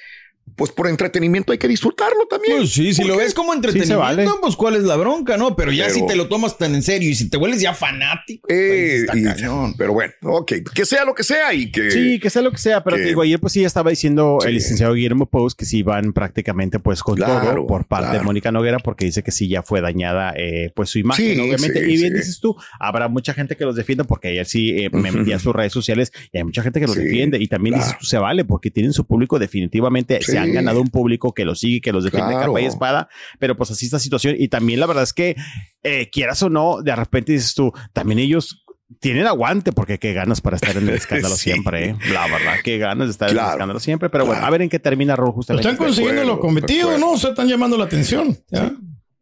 pues 0.57 0.71
por 0.73 0.87
entretenimiento 0.89 1.53
hay 1.53 1.59
que 1.59 1.69
disfrutarlo 1.69 2.27
también. 2.29 2.59
Pues 2.59 2.71
sí, 2.73 2.93
si 2.95 3.05
lo 3.05 3.17
ves 3.17 3.35
como 3.35 3.53
entretenimiento, 3.55 4.39
pues 4.41 4.57
cuál 4.57 4.77
es 4.77 4.83
la 4.85 4.97
bronca, 4.97 5.37
¿no? 5.37 5.57
Pero 5.57 5.73
ya 5.73 5.85
Pero- 5.87 5.95
si 5.95 6.07
te 6.07 6.17
lo 6.17 6.29
tomas 6.29 6.59
tan 6.59 6.75
en 6.75 6.83
serio 6.83 7.09
y 7.11 7.15
si 7.15 7.29
te 7.31 7.37
vuelves 7.37 7.61
ya 7.61 7.75
fanático, 7.75 8.49
pues, 8.49 8.59
Eh, 8.61 8.97
está 8.97 9.19
y- 9.19 9.25
cañón. 9.25 9.75
pero 9.77 9.93
bueno, 9.93 10.13
ok, 10.23 10.53
que 10.75 10.85
sea 10.85 11.05
lo 11.05 11.15
que 11.15 11.23
sea 11.25 11.53
y 11.55 11.71
que... 11.71 11.91
Sí, 11.91 12.19
que 12.21 12.31
sea 12.31 12.43
lo 12.43 12.51
que 12.53 12.59
sea, 12.59 12.83
pero 12.85 12.97
que- 12.97 13.03
te 13.03 13.09
digo, 13.09 13.23
ayer 13.23 13.39
pues 13.41 13.53
sí 13.53 13.61
ya 13.61 13.67
estaba 13.67 13.91
diciendo 13.91 14.39
el 14.45 14.55
licenciado 14.55 14.95
Guillermo 14.95 15.27
Post 15.27 15.59
que 15.59 15.65
sí 15.65 15.83
van 15.83 16.13
prácticamente 16.13 16.79
pues 16.79 17.03
con 17.03 17.17
Claro, 17.17 17.55
todo 17.55 17.67
por 17.67 17.87
parte 17.87 18.19
de. 18.19 18.23
Mónica 18.23 18.53
Noguera 18.53 18.79
porque 18.79 19.05
dice 19.05 19.23
que 19.23 19.31
sí 19.33 19.49
ya 19.49 19.63
fue 19.63 19.81
dañada 19.81 20.33
eh, 20.37 20.73
pues 20.75 20.91
su 20.91 20.99
imagen, 20.99 21.35
Sí, 21.35 21.41
obviamente. 21.41 21.81
sí, 21.85 21.91
y 21.93 21.97
bien 21.97 22.13
sí. 22.13 22.19
dices 22.19 22.41
tú, 22.41 22.57
habrá 22.79 23.09
mucha 23.09 23.35
gente 23.35 23.57
que 23.57 23.65
los 23.65 23.77
defienda 23.77 24.05
porque 24.05 24.29
ayer 24.29 24.47
sí 24.47 24.71
eh, 24.71 24.91
me 24.93 25.11
metí 25.13 25.33
a 25.33 25.39
sus 25.39 25.55
redes 25.55 25.73
sociales 25.73 26.13
y 26.33 26.39
hay 26.39 26.45
mucha 26.45 26.63
gente 26.63 26.81
que 26.81 26.87
los 26.87 26.97
Sí, 26.97 27.03
defiende 27.05 27.39
y 27.41 27.47
también 27.49 27.75
claro. 27.75 27.87
dices 27.87 27.99
tú 28.01 28.07
se 28.07 28.19
vale 28.19 28.45
porque 28.45 28.71
tienen 28.71 28.93
su 28.93 29.05
público 29.07 29.39
definitivamente, 29.39 30.19
Sí. 30.23 30.33
se 30.33 30.39
han 30.41 30.53
ganado 30.53 30.81
un 30.81 30.89
público 30.89 31.33
que 31.33 31.45
los 31.45 31.61
sigue, 31.61 31.81
que 31.81 31.93
los 31.93 32.05
defiende 32.05 32.33
Claro. 32.33 32.47
capa 32.53 32.61
y 32.61 32.67
espada, 32.67 33.09
pero 33.39 33.57
pues 33.57 33.71
así 33.71 33.85
esta 33.87 33.99
situación 33.99 34.35
y 34.39 34.49
también 34.49 34.81
la 34.81 34.87
verdad 34.87 35.05
es 35.05 35.13
que 35.13 35.37
eh, 35.83 36.09
quieras 36.11 36.43
o 36.43 36.51
no, 36.51 36.83
de 36.83 36.95
repente 36.97 37.33
dices 37.33 37.55
tú, 37.55 37.73
también 37.93 38.19
ellos 38.19 38.65
tienen 38.99 39.27
aguante 39.29 39.71
porque 39.73 39.99
qué 39.99 40.13
ganas 40.13 40.41
para 40.41 40.57
estar 40.57 40.77
en 40.77 40.89
el 40.89 40.95
escándalo 40.97 41.37
Sí. 41.37 41.51
siempre, 41.51 41.91
¿eh? 41.91 41.97
la 42.13 42.27
verdad, 42.27 42.55
qué 42.65 42.77
ganas 42.79 43.07
de 43.07 43.13
estar 43.13 43.31
en 43.31 43.39
el 43.39 43.45
escándalo 43.45 43.79
siempre, 43.81 44.11
pero 44.11 44.27
bueno, 44.27 44.45
a 44.45 44.51
ver 44.51 44.63
en 44.63 44.69
qué 44.69 44.79
termina 44.81 45.15
justamente. 45.17 45.69
están 45.69 45.77
consiguiendo 45.85 46.25
lo 46.25 46.41
cometido, 46.41 46.99
¿no? 46.99 47.13
O 47.13 47.17
sea, 47.17 47.31
están 47.31 47.49
llamando 47.49 47.77
la 47.79 47.85
atención. 47.85 48.37
¿ya? 48.51 48.73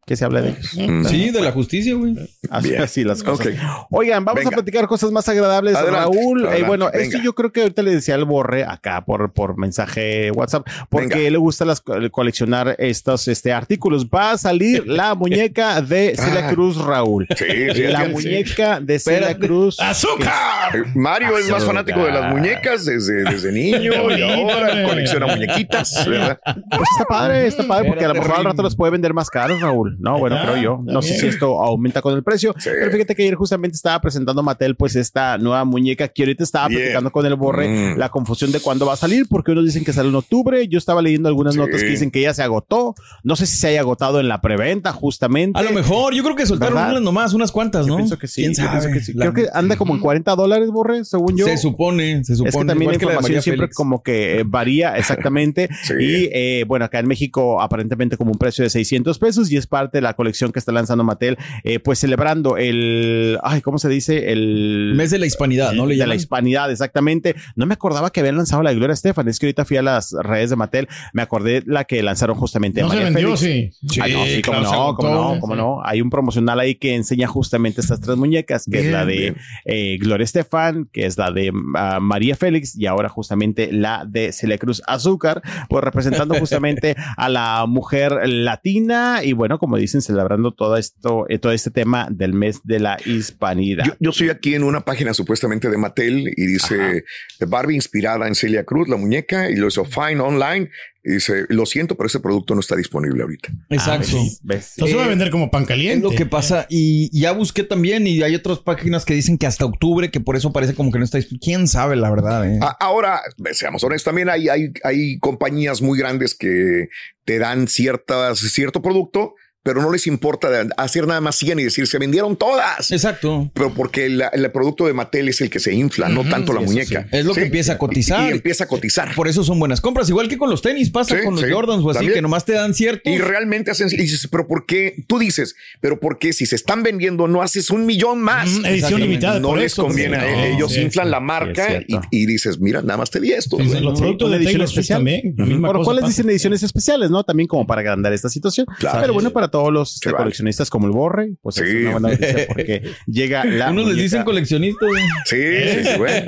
Que 0.09 0.17
se 0.17 0.25
hable 0.25 0.41
de 0.43 0.49
ellos. 0.51 1.09
Sí, 1.11 1.31
de 1.31 1.41
la 1.43 1.53
justicia, 1.53 1.95
güey. 1.95 2.15
Así, 2.51 2.75
así 2.75 3.05
las 3.05 3.23
cosas. 3.23 3.49
Oigan, 3.91 4.25
vamos 4.25 4.41
Venga. 4.41 4.49
a 4.57 4.63
platicar 4.63 4.87
cosas 4.89 5.13
más 5.13 5.29
agradables, 5.29 5.77
Adelante, 5.77 6.01
Raúl. 6.01 6.41
Eh, 6.41 6.49
adelante, 6.49 6.67
bueno, 6.67 6.85
venga. 6.91 6.99
esto 7.05 7.19
yo 7.23 7.35
creo 7.35 7.53
que 7.53 7.61
ahorita 7.61 7.83
le 7.83 7.95
decía 7.95 8.15
al 8.15 8.25
Borre 8.25 8.65
acá 8.65 9.05
por, 9.05 9.33
por 9.33 9.59
mensaje 9.59 10.31
WhatsApp, 10.31 10.67
porque 10.89 11.15
Venga. 11.17 11.31
le 11.31 11.37
gusta 11.37 11.65
las, 11.67 11.83
coleccionar 12.11 12.75
estos 12.79 13.29
este, 13.29 13.53
artículos. 13.53 14.07
Va 14.07 14.33
a 14.33 14.39
salir 14.39 14.87
la 14.87 15.15
muñeca 15.17 15.81
de 15.83 16.15
Celia 16.17 16.49
Ah. 16.49 16.51
Cruz, 16.51 16.77
Raúl. 16.83 17.27
Sí, 17.37 17.45
sí, 17.75 17.83
la 17.83 18.07
sí. 18.07 18.11
muñeca 18.13 18.81
de 18.81 18.99
Celia. 18.99 19.37
Cruz. 19.37 19.79
¡Azúcar! 19.81 20.75
Eh, 20.75 20.83
Mario 20.95 21.37
es 21.37 21.47
más 21.51 21.63
Azúcar. 21.63 21.67
fanático 21.85 22.05
de 22.07 22.13
las 22.13 22.33
muñecas 22.33 22.85
desde, 22.87 23.25
desde 23.25 23.53
niño 23.53 23.93
y 24.11 24.23
ahora 24.23 24.85
colecciona 24.89 25.27
muñequitas, 25.27 26.07
¿verdad? 26.09 26.41
Pues 26.45 26.89
está 26.93 27.05
padre, 27.07 27.47
está 27.47 27.65
padre, 27.67 27.89
porque 27.89 28.05
a 28.05 28.09
lo 28.09 28.15
mejor 28.15 28.33
al 28.39 28.45
rato 28.45 28.63
los 28.63 28.75
puede 28.77 28.93
vender 28.93 29.13
más 29.13 29.29
caros, 29.29 29.61
Raúl. 29.61 29.98
No, 29.99 30.19
bueno, 30.19 30.37
creo 30.43 30.57
yo. 30.57 30.81
No 30.85 31.03
sé 31.03 31.19
si 31.19 31.27
esto 31.27 31.63
aumenta 31.63 32.01
con 32.03 32.15
el 32.15 32.23
precio. 32.23 32.55
Sí. 32.59 32.71
Pero 32.73 32.91
fíjate 32.91 33.15
que 33.15 33.23
ayer 33.23 33.35
justamente 33.35 33.77
estaba 33.77 34.01
presentando 34.01 34.43
Mattel, 34.43 34.77
pues 34.77 34.97
esta 34.97 35.39
nueva 35.39 35.65
muñeca 35.65 36.09
que 36.09 36.23
ahorita 36.23 36.45
estaba 36.45 36.69
Bien. 36.69 36.81
platicando 36.81 37.11
con 37.13 37.27
el 37.27 37.35
Borre 37.35 37.69
Mm. 37.69 37.99
la 37.99 38.09
confusión 38.09 38.53
de 38.53 38.61
cuándo 38.61 38.87
va 38.87 38.95
a 38.95 38.97
salir, 38.97 39.27
porque 39.29 39.53
unos 39.53 39.65
dicen 39.65 39.85
que 39.85 39.93
sale 39.93 40.09
en 40.09 40.15
octubre. 40.15 40.67
Yo 40.69 40.79
estaba 40.79 41.03
leyendo 41.03 41.29
algunas 41.29 41.55
Sí. 41.55 41.61
notas 41.61 41.83
que 41.83 41.89
dicen 41.89 42.11
que 42.11 42.21
ya 42.23 42.33
se 42.35 42.43
agotó. 42.43 42.95
No 43.23 43.37
sé 43.37 43.47
si 43.47 43.57
se 43.57 43.69
haya 43.69 43.81
agotado 43.81 44.21
en 44.21 44.29
la 44.29 44.41
preventa, 44.41 44.93
justamente. 44.93 45.59
A 45.59 45.63
lo 45.63 45.73
mejor, 45.73 46.15
yo 46.15 46.23
creo 46.23 46.37
que 46.37 46.47
soltaron 46.47 46.75
¿Verdad? 46.75 46.91
unas 46.93 47.03
nomás, 47.03 47.35
unas 47.35 47.53
cuantas, 47.53 47.87
Yo 47.87 47.93
¿no? 47.93 47.97
pienso 47.99 48.19
que 48.19 48.29
sí. 48.29 48.43
¿Quién 48.43 48.53
yo 48.55 48.63
sabe? 48.65 48.79
pienso 48.81 48.99
que 48.99 49.05
sí. 49.05 49.15
Creo 49.15 49.33
que 49.33 49.47
anda 49.53 49.77
como 49.77 49.95
en 49.95 50.01
40 50.01 50.35
dólares, 50.37 50.71
Borre, 50.71 51.05
según 51.05 51.37
yo. 51.37 51.47
Se 51.47 51.57
supone, 51.57 52.23
se 52.25 52.35
supone. 52.37 52.49
Es 52.51 52.57
que 52.57 52.65
también 52.65 52.91
la 52.91 52.95
información 52.97 53.43
siempre 53.43 53.63
Félix. 53.67 53.77
como 53.77 54.03
que 54.03 54.41
eh, 54.41 54.45
varía 54.47 54.97
exactamente. 54.97 55.69
Y 56.01 56.29
eh, 56.33 56.65
bueno, 56.67 56.85
acá 56.85 56.99
en 57.01 57.07
México 57.09 57.61
aparentemente 57.61 58.17
como 58.17 58.31
un 58.33 58.39
precio 58.39 58.63
de 58.63 58.71
600 58.71 59.19
pesos 59.19 59.51
y 59.51 59.57
es 59.57 59.67
parte 59.67 59.88
de 59.91 60.01
la 60.01 60.15
colección 60.15 60.53
que 60.53 60.59
está 60.59 60.73
lanzando 60.73 61.05
Mattel, 61.05 61.39
eh, 61.65 61.79
pues 61.79 61.99
celebrando 61.99 62.57
el, 62.57 63.39
ay, 63.43 63.61
¿cómo 63.61 63.79
se 63.79 63.89
dice? 63.89 64.33
El 64.33 64.93
Mes 64.97 65.11
de 65.11 65.19
la 65.19 65.27
hispanidad, 65.27 65.73
¿no? 65.73 65.87
Le 65.87 65.97
de 65.97 66.07
la 66.07 66.15
hispanidad, 66.15 66.71
exactamente. 66.71 67.35
No 67.57 67.67
me 67.67 67.75
acordaba 67.75 68.11
que 68.11 68.21
habían 68.21 68.37
lanzado 68.37 68.63
la 68.63 68.71
de 68.71 68.77
Gloria 68.77 68.95
Estefan. 68.95 69.29
Es 69.29 69.39
que 69.39 69.47
ahorita 69.47 69.65
fui 69.65 69.77
a 69.77 69.83
las 69.83 70.13
redes 70.13 70.51
de 70.51 70.57
Mattel, 70.57 70.89
me 71.13 71.23
acordé 71.23 71.63
la 71.67 71.85
que 71.85 72.03
lanzaron 72.03 72.37
justamente. 72.37 72.81
No 72.81 72.91
se 72.91 73.05
vendió, 73.05 73.37
Félix. 73.37 73.79
sí. 73.81 74.01
Ah, 74.01 74.09
no, 74.09 74.25
sí, 74.25 74.43
claro, 74.43 74.65
se 74.65 74.77
no, 74.77 74.95
cómo 74.95 75.09
agotó. 75.09 75.35
no, 75.35 75.41
cómo 75.41 75.57
no. 75.57 75.81
Hay 75.85 76.01
un 76.01 76.11
promocional 76.11 76.61
ahí 76.61 76.75
que 76.75 76.95
enseña 76.95 77.27
justamente 77.27 77.81
estas 77.81 78.01
tres 78.01 78.17
muñecas, 78.17 78.65
que 78.71 78.81
es 78.81 78.93
la 78.93 79.05
de 79.05 79.35
eh, 79.65 79.99
Gloria 80.01 80.25
Estefan, 80.25 80.89
que 80.93 81.07
es 81.07 81.19
la 81.19 81.31
de 81.31 81.53
ah, 81.75 81.99
María 82.01 82.37
Félix 82.37 82.77
y 82.77 82.87
ahora 82.87 83.09
justamente 83.09 83.73
la 83.73 84.05
de 84.07 84.33
Celia 84.33 84.59
Cruz 84.59 84.83
Azúcar, 84.87 85.43
pues 85.69 85.83
representando 85.83 86.35
justamente 86.39 86.97
a 87.17 87.29
la 87.29 87.67
mujer 87.67 88.29
latina 88.29 89.21
y 89.23 89.33
bueno, 89.33 89.59
como 89.59 89.77
dicen, 89.81 90.03
celebrando 90.03 90.53
todo 90.53 90.77
esto, 90.77 91.27
eh, 91.29 91.39
todo 91.39 91.53
este 91.53 91.71
tema 91.71 92.09
del 92.11 92.33
mes 92.35 92.61
de 92.65 92.81
la 92.81 92.97
hispanidad. 93.05 93.85
Yo, 93.87 93.93
yo 94.01 94.11
estoy 94.11 94.31
aquí 94.31 94.55
en 94.55 94.65
una 94.65 94.85
página 94.85 95.15
supuestamente 95.15 95.69
de 95.71 95.77
Mattel 95.79 96.33
y 96.37 96.47
dice 96.47 97.05
Barbie 97.47 97.75
inspirada 97.77 98.27
en 98.29 98.35
Celia 98.35 98.65
Cruz, 98.65 98.89
la 98.89 98.97
muñeca, 98.97 99.51
y 99.51 99.57
lo 99.57 99.69
hizo 99.69 99.85
Fine 99.85 100.21
Online. 100.21 100.71
Y 101.05 101.13
dice, 101.13 101.47
lo 101.49 101.65
siento, 101.65 101.97
pero 101.97 102.09
ese 102.09 102.21
producto 102.21 102.55
no 102.55 102.61
está 102.61 102.77
disponible 102.77 103.23
ahorita. 103.23 103.49
Exacto. 103.71 104.09
Ah, 104.13 104.21
¿ves? 104.23 104.41
¿ves? 104.43 104.73
Entonces 104.77 104.99
va 104.99 105.03
a 105.03 105.07
Eh, 105.07 105.09
vender 105.09 105.31
como 105.31 105.51
pan 105.51 105.63
Es 105.63 105.69
caliente. 105.69 106.03
lo 106.05 106.11
que 106.11 106.27
pasa. 106.27 106.67
Y 106.69 107.09
ya 107.19 107.33
busqué 107.33 107.63
también 107.63 108.07
y 108.07 108.23
hay 108.23 108.35
otras 108.35 108.59
páginas 108.59 109.07
que 109.07 109.15
dicen 109.15 109.39
que 109.39 109.47
hasta 109.47 109.65
octubre, 109.65 110.11
que 110.11 110.21
por 110.21 110.37
eso 110.37 110.53
parece 110.53 110.75
como 110.75 110.93
que 110.93 110.99
no 110.99 111.05
está 111.05 111.17
disponible. 111.17 111.41
¿Quién 111.43 111.67
sabe 111.67 111.97
la 111.97 112.11
verdad? 112.11 112.47
eh? 112.53 112.59
Ahora, 112.81 113.21
seamos 113.53 113.83
honestos, 113.85 114.05
también 114.05 114.29
hay, 114.29 114.49
hay, 114.51 114.71
hay 114.85 115.19
compañías 115.19 115.81
muy 115.81 115.99
grandes 115.99 116.35
que 116.35 116.89
te 117.25 117.39
dan 117.39 117.69
ciertas, 117.69 118.39
cierto 118.41 118.83
producto, 118.83 119.35
pero 119.63 119.83
no 119.83 119.91
les 119.93 120.07
importa 120.07 120.49
hacer 120.79 121.07
nada 121.07 121.21
más 121.21 121.37
100 121.37 121.59
y 121.59 121.65
decir, 121.65 121.87
se 121.87 121.99
vendieron 121.99 122.37
todas. 122.37 122.91
Exacto. 122.91 123.51
Pero 123.55 123.75
porque 123.75 124.09
la- 124.09 124.29
el 124.29 124.51
producto 124.51 124.87
de 124.87 124.95
Mattel 124.95 125.29
es 125.29 125.41
el 125.41 125.51
que 125.51 125.59
se 125.61 125.75
infla, 125.75 126.09
no 126.09 126.25
tanto 126.29 126.53
la 126.55 126.61
muñeca. 126.61 127.03
sí. 127.11 127.17
Es 127.19 127.25
lo 127.27 127.35
que 127.35 127.43
empieza 127.43 127.75
a 127.75 127.79
cotizar. 127.79 128.25
Y, 128.25 128.29
y 128.29 128.33
empieza 128.33 128.65
a 128.65 128.67
cotizar. 128.67 129.15
Por 129.15 129.29
eso 129.29 129.45
son 129.45 129.59
buenas 129.59 129.81
compras. 129.81 130.09
Igual 130.09 130.29
que 130.29 130.39
con 130.39 130.49
los 130.49 130.63
tenis, 130.63 130.91
pasa 130.91 131.17
Sí, 131.19 131.25
con 131.25 131.35
los 131.35 131.45
sí, 131.45 131.51
Jordans 131.51 131.85
o 131.85 131.91
así, 131.91 131.99
también. 131.99 132.15
que 132.15 132.23
nomás 132.23 132.45
te 132.47 132.53
dan 132.55 132.73
cierto. 132.73 133.11
Y 133.11 133.19
realmente 133.19 133.71
hacen, 133.71 133.89
y 133.91 133.97
dices, 133.97 134.27
pero 134.31 134.47
¿por 134.47 134.65
qué? 134.65 135.05
Tú 135.07 135.19
dices, 135.19 135.55
pero 135.81 136.01
¿por 136.01 136.19
qué 136.19 136.33
si 136.33 136.47
se 136.47 136.57
están 136.57 136.83
vendiendo 136.83 137.29
no 137.29 137.43
haces 137.43 137.71
un 137.71 137.85
millón 137.85 138.21
más? 138.21 138.49
Mm, 138.49 138.65
edición 138.67 139.01
limitada. 139.01 139.39
no 139.41 139.49
por 139.49 139.59
les 139.59 139.73
eso, 139.73 139.83
conviene 139.85 140.17
a 140.17 140.21
porque- 140.21 140.33
él. 140.35 140.39
no, 140.51 140.57
Ellos 140.57 140.73
sí, 140.73 140.81
inflan 140.81 141.07
sí. 141.07 141.11
la 141.11 141.21
marca 141.21 141.83
y, 142.11 142.27
dices, 142.27 142.59
mira, 142.59 142.81
nada 142.81 142.97
más 142.99 143.11
te 143.11 143.21
di 143.21 143.33
esto. 143.33 143.59
Sí, 143.59 143.65
güey. 143.67 143.81
los 143.83 143.99
productos 144.01 144.31
de 144.31 144.37
edición 144.39 144.63
especial. 144.63 144.99
también. 145.01 145.35
la 145.37 145.45
misma 145.45 145.69
Por 145.69 145.77
lo 145.77 145.81
cosa 145.81 145.85
cual 145.87 145.97
les 145.97 146.03
pasa. 146.05 146.09
dicen 146.13 146.31
ediciones 146.31 146.63
especiales, 146.63 147.11
¿no? 147.11 147.23
También 147.25 147.47
como 147.49 147.67
para 147.67 147.81
agrandar 147.81 148.13
esta 148.13 148.29
situación. 148.29 148.67
Claro. 148.79 149.01
Pero 149.01 149.13
bueno, 149.13 149.31
para 149.31 149.48
todos 149.49 149.73
los 149.73 149.95
este, 149.95 150.13
coleccionistas 150.13 150.71
como 150.71 150.87
el 150.87 150.93
Borre, 150.93 151.33
pues 151.43 151.57
Sí. 151.57 151.63
es 151.65 151.75
una 151.83 151.91
buena 151.93 152.09
noticia 152.11 152.47
porque 152.49 152.83
llega 153.07 153.45
la. 153.45 153.71
Unos 153.71 153.87
les 153.89 153.97
dicen 153.97 154.23
coleccionistas. 154.25 154.89
Sí, 155.27 155.37
sí, 155.37 155.85
sí, 155.85 155.99
güey. 155.99 156.25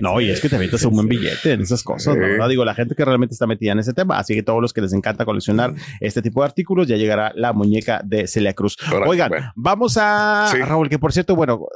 No, 0.00 0.20
y 0.20 0.30
es 0.30 0.40
que 0.40 0.48
te 0.48 0.58
metes 0.58 0.82
un 0.84 0.94
buen 0.94 1.08
billete 1.08 1.52
en 1.52 1.62
esas 1.62 1.82
cosas, 1.82 2.14
Sí. 2.14 2.20
¿no? 2.20 2.26
¿verdad? 2.26 2.48
Digo, 2.48 2.64
la 2.64 2.74
gente 2.74 2.94
que 2.94 3.04
realmente 3.04 3.34
está 3.34 3.46
metida 3.46 3.72
en 3.72 3.78
ese 3.78 3.92
tema, 3.92 4.18
así 4.18 4.34
que 4.34 4.42
todos 4.42 4.60
los 4.60 4.72
que 4.72 4.80
les 4.80 4.92
encanta 4.92 5.24
coleccionar 5.24 5.72
este 6.00 6.22
tipo 6.22 6.40
de 6.40 6.46
artículos, 6.46 6.86
ya 6.88 6.96
llegará 6.96 7.32
la 7.34 7.52
muñeca 7.52 8.00
de 8.04 8.26
Celia 8.26 8.52
Cruz. 8.54 8.76
Órale, 8.90 9.06
Oigan, 9.10 9.28
bueno. 9.28 9.52
vamos 9.56 9.96
a 10.00 10.48
Sí. 10.50 10.58
Raúl, 10.58 10.88
que 10.88 10.98
por 10.98 11.12
cierto, 11.12 11.34
bueno, 11.36 11.66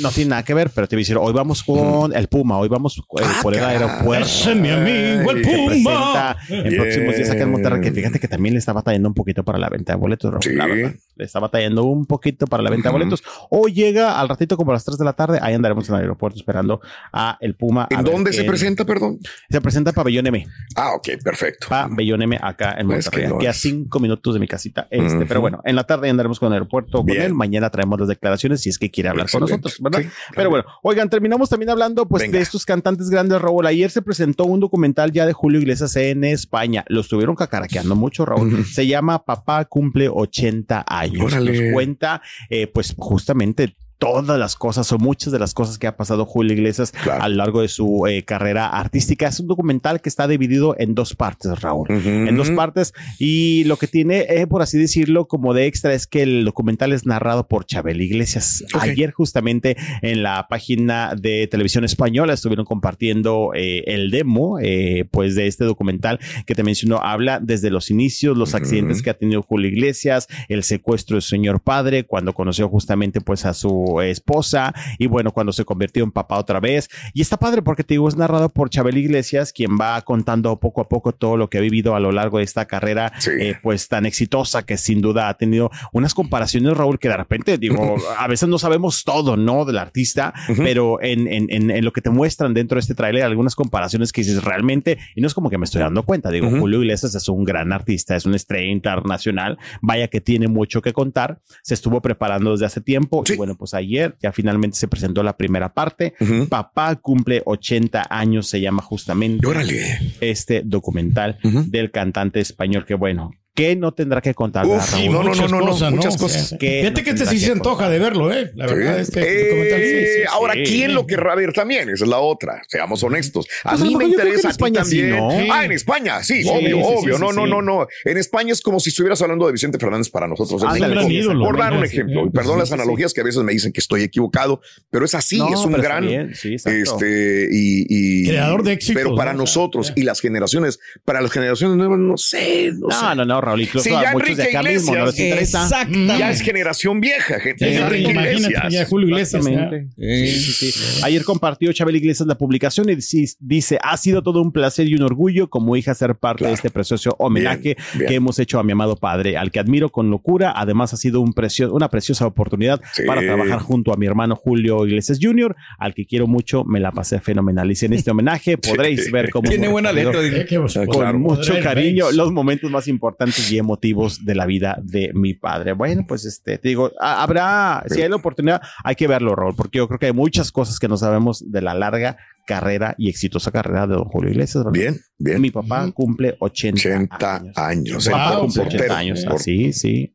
no 0.00 0.10
tiene 0.10 0.30
nada 0.30 0.42
que 0.42 0.54
ver, 0.54 0.70
pero 0.74 0.86
te 0.88 0.96
voy 0.96 1.00
a 1.00 1.04
decir, 1.04 1.16
hoy 1.18 1.32
vamos 1.32 1.62
con 1.62 2.14
el 2.14 2.28
Puma, 2.28 2.58
hoy 2.58 2.68
vamos 2.68 2.98
eh, 2.98 3.22
Ah, 3.24 3.40
por 3.42 3.54
el 3.54 3.64
aeropuerto. 3.64 4.24
Ese 4.26 4.52
es 4.52 4.56
mi 4.56 4.70
amigo, 4.70 5.30
el 5.30 5.42
presenta 5.42 6.36
en 6.48 6.76
próximos 6.76 7.16
días 7.16 7.30
acá 7.30 7.42
en 7.42 7.50
Monterrey, 7.50 7.80
que 7.80 7.92
fíjate 7.92 8.18
que 8.20 8.28
también 8.28 8.54
le 8.54 8.58
está 8.58 8.72
batallando 8.72 9.08
un 9.08 9.14
poquito 9.14 9.44
para 9.44 9.58
la 9.58 9.68
venta 9.68 9.87
de 9.92 9.98
boletos, 9.98 10.34
Sí. 10.44 10.52
la 10.54 10.66
verdad. 10.66 10.94
Le 11.16 11.24
está 11.24 11.40
batallando 11.40 11.82
un 11.82 12.06
poquito 12.06 12.46
para 12.46 12.62
la 12.62 12.70
venta 12.70 12.90
de 12.90 12.94
Ujú. 12.94 12.98
boletos. 13.04 13.24
Hoy 13.50 13.72
llega 13.72 14.20
al 14.20 14.28
ratito 14.28 14.56
como 14.56 14.70
a 14.70 14.74
las 14.74 14.84
3 14.84 14.98
de 14.98 15.04
la 15.04 15.14
tarde, 15.14 15.40
ahí 15.42 15.52
andaremos 15.52 15.88
en 15.88 15.96
el 15.96 16.02
aeropuerto 16.02 16.38
esperando 16.38 16.80
a 17.12 17.36
el 17.40 17.56
Puma. 17.56 17.88
¿En 17.90 18.04
dónde 18.04 18.32
se 18.32 18.44
presenta, 18.44 18.84
perdón? 18.84 19.18
Se 19.50 19.60
presenta 19.60 19.90
en 19.90 19.94
Pabellón 19.94 20.26
M. 20.28 20.46
Ah, 20.76 20.92
ok, 20.94 21.08
perfecto. 21.24 21.66
Pabellón 21.68 22.22
M 22.22 22.38
acá 22.40 22.76
en 22.78 22.86
Pues 22.86 23.06
Monterrey, 23.06 23.28
que 23.30 23.34
aquí 23.34 23.46
a 23.46 23.50
es. 23.50 23.56
cinco 23.60 23.98
minutos 23.98 24.32
de 24.34 24.38
mi 24.40 24.46
casita. 24.46 24.86
Este. 24.92 25.26
Pero 25.26 25.40
bueno, 25.40 25.60
en 25.64 25.74
la 25.74 25.82
tarde 25.84 26.08
andaremos 26.08 26.38
con 26.38 26.46
el 26.48 26.52
aeropuerto 26.52 26.98
con 26.98 27.06
Bien. 27.06 27.22
él. 27.22 27.34
Mañana 27.34 27.68
traemos 27.70 27.98
las 27.98 28.08
declaraciones 28.08 28.60
si 28.62 28.68
es 28.68 28.78
que 28.78 28.88
quiere 28.90 29.08
hablar 29.08 29.24
Excelente. 29.26 29.52
con 29.52 29.60
nosotros, 29.62 29.82
¿verdad? 29.82 30.00
Sí, 30.02 30.32
Pero 30.36 30.50
bueno, 30.50 30.66
oigan, 30.84 31.08
terminamos 31.10 31.48
también 31.50 31.70
hablando 31.70 32.06
pues 32.06 32.22
Venga. 32.22 32.36
de 32.38 32.42
estos 32.44 32.64
cantantes 32.64 33.10
grandes, 33.10 33.40
Raúl. 33.42 33.66
Ayer 33.66 33.90
se 33.90 34.02
presentó 34.02 34.44
un 34.44 34.60
documental 34.60 35.10
ya 35.10 35.26
de 35.26 35.32
Julio 35.32 35.58
Iglesias 35.60 35.96
en 35.96 36.22
España. 36.22 36.84
Lo 36.88 37.00
estuvieron 37.00 37.34
cacaraqueando 37.34 37.96
mucho, 37.96 38.24
Raúl. 38.24 38.64
Se 38.66 38.86
llama 38.86 39.24
Papá 39.24 39.64
cumple 39.78 40.08
80 40.08 40.84
años. 40.88 41.32
Órale. 41.32 41.52
Nos 41.52 41.72
cuenta, 41.72 42.20
eh, 42.50 42.66
pues 42.66 42.94
justamente 42.98 43.76
todas 43.98 44.38
las 44.38 44.56
cosas 44.56 44.90
o 44.92 44.98
muchas 44.98 45.32
de 45.32 45.38
las 45.38 45.54
cosas 45.54 45.78
que 45.78 45.86
ha 45.86 45.96
pasado 45.96 46.24
Julio 46.24 46.54
Iglesias 46.54 46.92
Claro. 47.02 47.22
a 47.22 47.28
lo 47.28 47.36
largo 47.36 47.62
de 47.62 47.68
su 47.68 48.06
eh, 48.06 48.22
carrera 48.24 48.68
artística. 48.68 49.28
Es 49.28 49.40
un 49.40 49.48
documental 49.48 50.00
que 50.00 50.08
está 50.08 50.28
dividido 50.28 50.74
en 50.78 50.94
dos 50.94 51.14
partes, 51.14 51.60
Raúl. 51.60 51.88
En 51.90 52.36
dos 52.36 52.50
partes. 52.50 52.94
Y 53.18 53.64
lo 53.64 53.76
que 53.76 53.86
tiene, 53.86 54.26
eh, 54.28 54.46
por 54.46 54.62
así 54.62 54.78
decirlo, 54.78 55.26
como 55.26 55.54
de 55.54 55.66
extra 55.66 55.92
es 55.94 56.06
que 56.06 56.22
el 56.22 56.44
documental 56.44 56.92
es 56.92 57.06
narrado 57.06 57.48
por 57.48 57.66
Chabel 57.66 58.00
Iglesias. 58.00 58.64
Ayer 58.78 59.10
justamente 59.10 59.76
en 60.02 60.22
la 60.22 60.46
página 60.48 61.14
de 61.20 61.46
televisión 61.48 61.84
española 61.84 62.34
estuvieron 62.34 62.64
compartiendo 62.64 63.50
eh, 63.54 63.84
el 63.86 64.10
demo, 64.10 64.58
eh, 64.60 65.06
pues 65.10 65.34
de 65.34 65.46
este 65.46 65.64
documental 65.64 66.20
que 66.46 66.54
te 66.54 66.62
mencionó. 66.62 67.00
Habla 67.02 67.40
desde 67.40 67.70
los 67.70 67.90
inicios, 67.90 68.36
los 68.36 68.54
accidentes 68.54 69.02
que 69.02 69.10
ha 69.10 69.14
tenido 69.14 69.42
Julio 69.42 69.68
Iglesias, 69.68 70.28
el 70.48 70.62
secuestro 70.62 71.16
de 71.16 71.22
su 71.22 71.30
señor 71.30 71.60
padre, 71.60 72.04
cuando 72.04 72.32
conoció 72.32 72.68
justamente 72.68 73.20
pues 73.20 73.44
a 73.44 73.54
su 73.54 73.87
esposa 74.02 74.74
y 74.98 75.06
bueno, 75.06 75.32
cuando 75.32 75.52
se 75.52 75.64
convirtió 75.64 76.04
en 76.04 76.10
papá 76.12 76.38
otra 76.38 76.60
vez. 76.60 76.88
Y 77.14 77.20
está 77.22 77.36
padre 77.36 77.62
porque 77.62 77.84
te 77.84 77.94
digo, 77.94 78.08
es 78.08 78.16
narrado 78.16 78.48
por 78.48 78.70
Chabel 78.70 78.96
Iglesias, 78.98 79.52
quien 79.52 79.78
va 79.80 80.00
contando 80.02 80.58
poco 80.60 80.80
a 80.80 80.88
poco 80.88 81.12
todo 81.12 81.36
lo 81.36 81.48
que 81.50 81.58
ha 81.58 81.60
vivido 81.60 81.94
a 81.94 82.00
lo 82.00 82.12
largo 82.12 82.38
de 82.38 82.44
esta 82.44 82.66
carrera, 82.66 83.12
Sí. 83.18 83.30
eh, 83.38 83.56
pues 83.62 83.88
tan 83.88 84.06
exitosa 84.06 84.64
que 84.64 84.76
sin 84.76 85.00
duda 85.00 85.28
ha 85.28 85.34
tenido 85.36 85.70
unas 85.92 86.14
comparaciones, 86.14 86.76
Raúl, 86.76 86.98
que 86.98 87.08
de 87.08 87.16
repente 87.16 87.58
digo, 87.58 87.96
a 88.18 88.26
veces 88.28 88.48
no 88.48 88.58
sabemos 88.58 89.04
todo, 89.04 89.36
¿no? 89.36 89.64
Del 89.64 89.78
artista, 89.78 90.34
Ujú. 90.48 90.62
pero 90.62 91.02
en, 91.02 91.26
en, 91.26 91.46
en, 91.50 91.70
en 91.70 91.84
lo 91.84 91.92
que 91.92 92.00
te 92.00 92.10
muestran 92.10 92.54
dentro 92.54 92.76
de 92.76 92.80
este 92.80 92.94
tráiler, 92.94 93.24
algunas 93.24 93.54
comparaciones 93.54 94.12
que 94.12 94.22
dices 94.22 94.42
realmente, 94.44 94.98
y 95.14 95.20
no 95.20 95.26
es 95.26 95.34
como 95.34 95.50
que 95.50 95.58
me 95.58 95.64
estoy 95.64 95.80
dando 95.82 96.02
cuenta, 96.04 96.30
digo, 96.30 96.48
Ujú. 96.48 96.58
Julio 96.60 96.80
Iglesias 96.82 97.14
es 97.14 97.28
un 97.28 97.44
gran 97.44 97.72
artista, 97.72 98.16
es 98.16 98.26
una 98.26 98.36
estrella 98.36 98.70
internacional, 98.70 99.58
vaya 99.80 100.08
que 100.08 100.20
tiene 100.20 100.48
mucho 100.48 100.82
que 100.82 100.92
contar, 100.92 101.40
se 101.62 101.74
estuvo 101.74 102.00
preparando 102.02 102.52
desde 102.52 102.66
hace 102.66 102.80
tiempo, 102.80 103.22
Sí. 103.26 103.34
y 103.34 103.36
bueno, 103.36 103.56
pues 103.56 103.74
ayer 103.78 104.16
ya 104.22 104.32
finalmente 104.32 104.76
se 104.76 104.88
presentó 104.88 105.22
la 105.22 105.36
primera 105.36 105.72
parte. 105.72 106.14
Papá 106.48 106.96
cumple 106.96 107.42
80 107.44 108.06
años, 108.10 108.48
se 108.48 108.60
llama 108.60 108.82
justamente 108.82 109.46
Órale. 109.46 110.14
este 110.20 110.62
documental 110.64 111.38
del 111.42 111.90
cantante 111.90 112.40
español 112.40 112.84
que 112.84 112.94
bueno, 112.94 113.32
¿Qué 113.58 113.74
no 113.76 113.92
tendrá 113.92 114.20
que 114.20 114.34
contar? 114.34 114.64
Uf, 114.66 114.92
Raúl? 114.92 115.12
no, 115.12 115.22
no, 115.24 115.34
no, 115.34 115.48
no, 115.48 115.60
no, 115.60 115.66
cosas, 115.66 115.92
muchas 115.92 116.14
Sí, 116.14 116.18
cosas. 116.20 116.48
sí. 116.50 116.56
¿Qué 116.58 116.78
Fíjate 116.82 117.00
no 117.00 117.04
que 117.04 117.10
este 117.10 117.26
sí 117.26 117.40
que 117.40 117.46
se 117.46 117.50
antoja 117.52 117.90
de 117.90 117.98
verlo, 117.98 118.32
¿eh? 118.32 118.52
La 118.54 118.66
verdad 118.66 119.00
es 119.00 119.10
que 119.10 119.20
Eh, 119.20 119.76
sí, 119.76 120.06
sí, 120.06 120.12
sí. 120.20 120.28
ahora, 120.30 120.54
sí. 120.54 120.62
¿quién 120.64 120.94
lo 120.94 121.06
querrá 121.08 121.34
ver 121.34 121.52
también? 121.52 121.88
Esa 121.90 122.04
es 122.04 122.10
la 122.10 122.18
otra. 122.18 122.62
Seamos 122.68 123.02
honestos. 123.02 123.46
A 123.64 123.70
Pues 123.70 123.82
a 123.82 123.84
mí 123.84 123.96
me 123.96 124.04
que 124.04 124.10
interesa 124.10 124.40
en 124.40 124.46
a 124.46 124.48
ti 124.48 124.48
España 124.50 124.84
sí, 124.84 125.00
también. 125.00 125.16
¿no? 125.48 125.52
Ah, 125.54 125.64
en 125.64 125.72
España, 125.72 126.22
sí, 126.22 126.42
Sí, 126.44 126.48
obvio, 126.48 126.60
sí, 126.60 126.68
sí, 126.70 126.94
obvio. 127.02 127.14
sí, 127.16 127.20
no, 127.20 127.30
sí, 127.30 127.36
no, 127.36 127.44
sí. 127.44 127.50
no, 127.50 127.62
no. 127.62 127.86
En 128.04 128.16
España 128.16 128.52
es 128.52 128.60
como 128.60 128.78
si 128.78 128.90
estuvieras 128.90 129.20
hablando 129.22 129.46
de 129.46 129.52
Vicente 129.52 129.78
Fernández 129.78 130.08
para 130.08 130.28
nosotros. 130.28 130.62
Ah, 130.64 130.78
ídolo, 130.78 131.44
Por 131.44 131.58
dar 131.58 131.72
un 131.72 131.84
ejemplo. 131.84 132.22
Sí, 132.22 132.28
Y 132.28 132.30
perdón 132.30 132.54
sí, 132.54 132.58
las 132.60 132.68
sí, 132.68 132.74
sí. 132.74 132.80
analogías 132.80 133.12
que 133.12 133.20
a 133.20 133.24
veces 133.24 133.42
me 133.42 133.52
dicen 133.52 133.72
que 133.72 133.80
estoy 133.80 134.02
equivocado, 134.02 134.60
pero 134.90 135.04
es 135.04 135.14
así, 135.14 135.38
No, 135.38 135.52
es 135.52 135.60
un 135.64 135.72
gran. 135.72 136.32
sí. 136.34 136.54
Este, 136.64 137.48
y, 137.50 138.28
Creador 138.28 138.62
de 138.62 138.72
éxitos, 138.72 139.02
Pero 139.02 139.16
para 139.16 139.32
¿no? 139.32 139.38
Nosotros 139.40 139.92
y 139.96 140.02
las 140.02 140.20
generaciones, 140.20 140.78
para 141.04 141.20
las 141.20 141.30
generaciones 141.32 141.76
nuevas, 141.76 141.98
no 141.98 142.16
sé, 142.16 142.72
no, 142.78 142.90
sé. 142.90 142.96
No, 143.02 143.14
no, 143.14 143.24
no, 143.24 143.40
Raúl. 143.48 143.60
Incluso 143.62 143.84
Sí, 143.88 143.94
a 143.94 144.02
ya 144.02 144.12
muchos 144.12 144.36
de 144.36 144.42
acá 144.44 144.62
mismo 144.62 144.94
no 144.94 145.06
les 145.06 145.18
interesa. 145.18 145.62
Exactamente. 145.64 146.18
Ya 146.18 146.30
es 146.30 146.40
generación 146.40 147.00
vieja, 147.00 147.40
gente. 147.40 147.68
Sí, 147.70 147.76
Enrique 147.76 148.10
imagínate, 148.10 148.36
Iglesias. 148.38 148.72
ya 148.72 148.86
Julio 148.86 149.08
Iglesias. 149.08 149.44
Sí, 149.44 150.28
sí, 150.28 150.72
sí. 150.72 151.00
Ayer 151.04 151.24
compartió 151.24 151.72
Chabel 151.72 151.96
Iglesias 151.96 152.26
la 152.26 152.36
publicación 152.36 152.88
y 152.90 152.96
dice, 153.40 153.78
ha 153.82 153.96
sido 153.96 154.22
todo 154.22 154.42
un 154.42 154.52
placer 154.52 154.88
y 154.88 154.94
un 154.94 155.02
orgullo 155.02 155.48
como 155.50 155.76
hija 155.76 155.94
ser 155.94 156.14
parte 156.16 156.38
Claro. 156.38 156.50
de 156.50 156.54
este 156.54 156.70
precioso 156.70 157.16
homenaje 157.18 157.58
Bien, 157.74 157.76
bien. 157.94 158.08
que 158.08 158.14
hemos 158.14 158.38
hecho 158.38 158.58
a 158.58 158.62
mi 158.64 158.72
amado 158.72 158.96
padre, 158.96 159.36
al 159.36 159.50
que 159.50 159.58
admiro 159.60 159.90
con 159.90 160.10
locura. 160.10 160.52
Además 160.54 160.92
ha 160.94 160.96
sido 160.96 161.20
un 161.20 161.32
precio- 161.32 161.72
una 161.72 161.88
preciosa 161.88 162.26
oportunidad 162.26 162.80
Sí. 162.92 163.02
para 163.06 163.20
trabajar 163.20 163.58
junto 163.60 163.92
a 163.92 163.96
mi 163.96 164.06
hermano 164.06 164.36
Julio 164.36 164.86
Iglesias 164.86 165.18
Jr., 165.20 165.54
al 165.78 165.94
que 165.94 166.06
quiero 166.06 166.26
mucho, 166.26 166.64
me 166.64 166.80
la 166.80 166.92
pasé 166.92 167.20
fenomenal. 167.20 167.70
Y 167.70 167.74
si 167.76 167.86
en 167.86 167.92
este 167.94 168.10
homenaje 168.10 168.56
podréis 168.58 169.10
ver 169.10 169.30
cómo... 169.30 169.48
Tiene 169.48 169.68
buena 169.68 169.92
letra. 169.92 170.20
Que, 170.48 170.56
con 170.56 170.86
claro, 170.86 171.18
mucho 171.18 171.54
cariño 171.62 172.10
los 172.12 172.32
momentos 172.32 172.70
más 172.70 172.88
importantes 172.88 173.37
y 173.50 173.58
emotivos 173.58 174.24
de 174.24 174.34
la 174.34 174.46
vida 174.46 174.78
de 174.82 175.10
mi 175.14 175.34
padre. 175.34 175.72
Bueno, 175.72 176.04
pues 176.06 176.24
este, 176.24 176.58
te 176.58 176.68
digo, 176.68 176.90
ha- 177.00 177.22
habrá, 177.22 177.84
si 177.88 178.02
hay 178.02 178.08
la 178.08 178.16
oportunidad, 178.16 178.60
hay 178.84 178.94
que 178.96 179.06
verlo, 179.06 179.34
Raúl, 179.34 179.54
porque 179.56 179.78
yo 179.78 179.86
creo 179.88 179.98
que 179.98 180.06
hay 180.06 180.12
muchas 180.12 180.50
cosas 180.52 180.78
que 180.78 180.88
no 180.88 180.96
sabemos 180.96 181.44
de 181.50 181.62
la 181.62 181.74
larga 181.74 182.16
carrera 182.46 182.94
y 182.98 183.08
exitosa 183.10 183.50
carrera 183.50 183.86
de 183.86 183.94
don 183.94 184.04
Julio 184.04 184.30
Iglesias. 184.30 184.64
¿verdad? 184.64 184.72
Bien, 184.80 185.00
bien. 185.18 185.40
Mi 185.40 185.50
papá 185.50 185.90
cumple 185.92 186.36
80, 186.40 186.78
80 186.80 187.36
años. 187.36 187.56
años. 187.58 188.06
Mi 188.06 188.12
papá 188.12 188.38
cumple 188.40 188.62
portero. 188.62 188.84
80 188.84 188.98
años. 188.98 189.26
Así, 189.26 189.72
sí. 189.72 190.14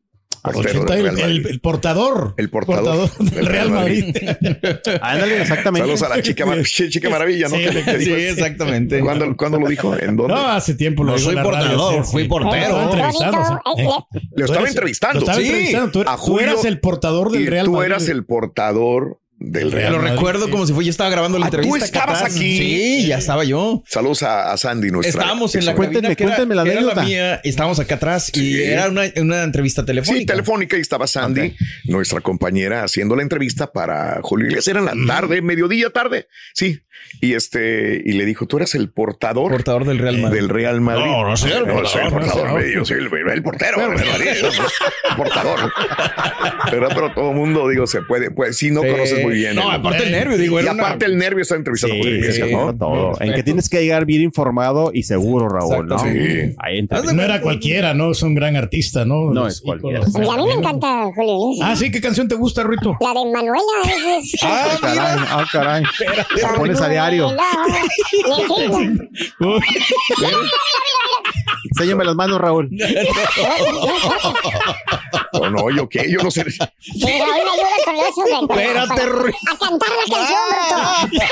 Portero 0.52 0.82
80, 0.82 0.94
del 0.94 1.18
el, 1.20 1.46
el- 1.46 1.60
portador. 1.60 2.34
El 2.36 2.50
portador 2.50 3.10
del 3.18 3.46
Real 3.46 3.70
Madrid. 3.70 4.14
Ándale, 5.00 5.40
exactamente. 5.42 5.86
Saludos 5.88 6.02
a 6.02 6.16
la 6.16 6.22
chica, 6.22 6.44
chica 6.62 7.10
maravilla, 7.10 7.48
¿no? 7.48 7.56
Sí, 7.56 8.12
exactamente. 8.12 9.00
¿Cuándo, 9.00 9.36
cuándo 9.36 9.58
lo 9.58 9.68
dijo? 9.68 9.96
¿En 9.98 10.16
dónde? 10.16 10.34
No, 10.34 10.48
hace 10.48 10.74
tiempo 10.74 11.02
lo 11.04 11.12
No 11.12 11.16
dijo 11.18 11.26
soy 11.30 11.34
la 11.36 11.42
radio, 11.44 11.58
portador, 11.76 12.04
sí, 12.04 12.12
fui 12.12 12.22
sí. 12.22 12.28
portero. 12.28 12.78
Lo 12.78 12.84
estaba 13.04 13.08
entrevistando, 13.08 13.40
Lo 14.34 14.44
tú 14.44 14.44
estaba 14.44 14.68
entrevistando. 14.68 15.14
Lo 15.14 15.20
estaba 15.20 15.38
Sí. 15.38 15.46
entrevistando. 15.46 15.90
Tú, 15.92 16.04
tú 16.26 16.38
eras 16.40 16.64
el 16.64 16.80
portador 16.80 17.30
del 17.30 17.46
Real 17.46 17.66
tú 17.66 17.72
Madrid. 17.72 17.86
eras 17.90 18.08
el 18.08 18.24
portador 18.24 19.20
del 19.50 19.72
Real 19.72 19.92
Lo. 19.92 19.98
Madrid. 19.98 20.12
recuerdo 20.14 20.50
como 20.50 20.66
si 20.66 20.72
fue, 20.72 20.84
yo 20.84 20.90
estaba 20.90 21.10
grabando 21.10 21.38
la 21.38 21.46
Ah, 21.46 21.50
tú 21.50 21.56
entrevista. 21.56 21.86
acá 22.00 22.12
estabas 22.12 22.34
aquí. 22.34 22.58
Sí, 22.58 23.06
ya 23.06 23.18
estaba 23.18 23.44
yo. 23.44 23.82
Saludos 23.86 24.22
a, 24.22 24.52
a 24.52 24.56
Sandy, 24.56 24.90
nuestra. 24.90 25.10
Estábamos 25.22 25.54
en 25.54 25.64
la 25.66 25.74
Cuéntenme, 25.74 26.08
era- 26.08 26.16
cuéntenme 26.16 26.54
la 26.54 26.64
que 26.64 26.70
era 26.72 26.80
la 26.82 26.94
mía. 27.02 27.40
Estábamos 27.44 27.78
acá 27.80 27.96
atrás 27.96 28.30
y 28.34 28.54
Sí. 28.54 28.62
era 28.62 28.88
una, 28.88 29.02
una 29.16 29.42
entrevista 29.42 29.84
telefónica. 29.84 30.20
Sí, 30.20 30.26
telefónica 30.26 30.76
y 30.76 30.80
estaba 30.80 31.06
Sandy, 31.06 31.54
nuestra 31.84 32.20
compañera, 32.20 32.84
haciendo 32.84 33.16
la 33.16 33.22
entrevista 33.22 33.72
para 33.72 34.20
Julio 34.22 34.46
Iglesias. 34.46 34.68
Era 34.68 34.80
en 34.80 35.06
la 35.06 35.14
tarde, 35.14 35.42
mediodía 35.42 35.90
tarde. 35.90 36.28
Sí. 36.54 36.80
Y 37.20 37.34
este, 37.34 38.00
y 38.04 38.12
le 38.12 38.24
dijo, 38.24 38.46
tú 38.46 38.56
eras 38.56 38.74
el 38.74 38.88
portador, 38.90 39.50
Portador 39.50 39.84
del 39.84 39.98
Real 39.98 40.18
Madrid. 40.18 40.36
del 40.38 40.48
Real 40.48 40.80
Madrid. 40.80 41.04
No, 41.04 41.28
no 41.28 41.36
soy 41.36 41.50
el 41.52 41.64
soy 41.86 42.02
el 42.04 42.10
portador, 42.10 42.48
no 42.50 42.66
yo 42.66 42.84
soy 42.84 42.98
el, 42.98 43.28
el 43.30 43.42
portero 43.42 43.76
Madrid. 43.78 44.28
El 44.28 45.16
portador. 45.16 45.72
Pero, 46.70 46.88
pero 46.88 47.12
todo 47.12 47.30
el 47.30 47.36
mundo, 47.36 47.68
digo, 47.68 47.86
se 47.86 48.02
puede, 48.02 48.30
pues 48.30 48.56
si 48.56 48.70
no 48.70 48.82
Sí. 48.82 48.88
conoces 48.88 49.22
muy 49.22 49.33
bien. 49.34 49.54
No, 49.56 49.70
aparte 49.70 50.04
el 50.04 50.12
nervio, 50.12 50.38
digo, 50.38 50.60
y 50.60 50.66
aparte 50.66 51.06
el 51.06 51.16
nervio 51.18 51.42
está 51.42 51.56
entrevistando 51.56 51.94
a 51.94 51.98
Julio 51.98 52.16
Iglesias, 52.16 52.48
sí, 52.48 52.54
¿no? 52.54 52.74
todo. 52.76 53.12
En 53.20 53.34
que 53.34 53.42
tienes 53.42 53.68
que 53.68 53.80
llegar 53.82 54.04
bien 54.06 54.22
informado 54.22 54.90
y 54.92 55.02
seguro, 55.02 55.48
Raúl, 55.48 55.86
¿no? 55.86 55.98
Sí. 55.98 56.54
Ahí 56.58 56.78
entra. 56.78 57.02
No 57.02 57.22
era 57.22 57.40
cualquiera, 57.40 57.94
¿no? 57.94 58.10
Es 58.12 58.22
un 58.22 58.34
gran 58.34 58.56
artista, 58.56 59.04
¿no? 59.04 59.30
No 59.30 59.44
Los 59.44 59.54
es 59.54 59.60
cualquiera. 59.60 60.00
Y 60.00 60.28
a 60.28 60.36
mí 60.36 60.46
me 60.46 60.52
encanta 60.54 61.04
Julio 61.14 61.34
Iglesias. 61.52 61.68
Ah, 61.70 61.76
sí, 61.76 61.90
¿qué 61.90 62.00
canción 62.00 62.28
te 62.28 62.34
gusta, 62.34 62.62
Rito? 62.64 62.96
La 63.00 63.08
de 63.08 63.24
Manuela. 63.32 63.62
es- 64.18 64.34
Ah, 64.42 64.78
caray, 64.80 65.18
ah, 65.28 65.44
caray. 65.52 65.82
La 66.40 66.54
pones 66.54 66.80
a 66.80 66.88
diario. 66.88 67.28
Enséñame 71.70 72.04
las 72.04 72.14
manos, 72.14 72.40
Raúl. 72.40 72.70
No, 75.32 75.50
no, 75.50 75.70
yo 75.70 75.88
qué, 75.88 76.08
yo 76.10 76.20
no 76.22 76.30
sé. 76.30 76.44
Sí, 76.48 76.60
Raúl 77.02 77.44
me 77.44 77.50
ayuda 77.50 77.84
con 77.84 77.94
eso. 77.96 78.24
Espérate, 78.54 79.06
Ruiz. 79.06 79.34
A 79.52 79.58
cantar 79.58 79.88
la 79.90 80.14
canción, 80.14 80.38
Roto. 80.54 81.24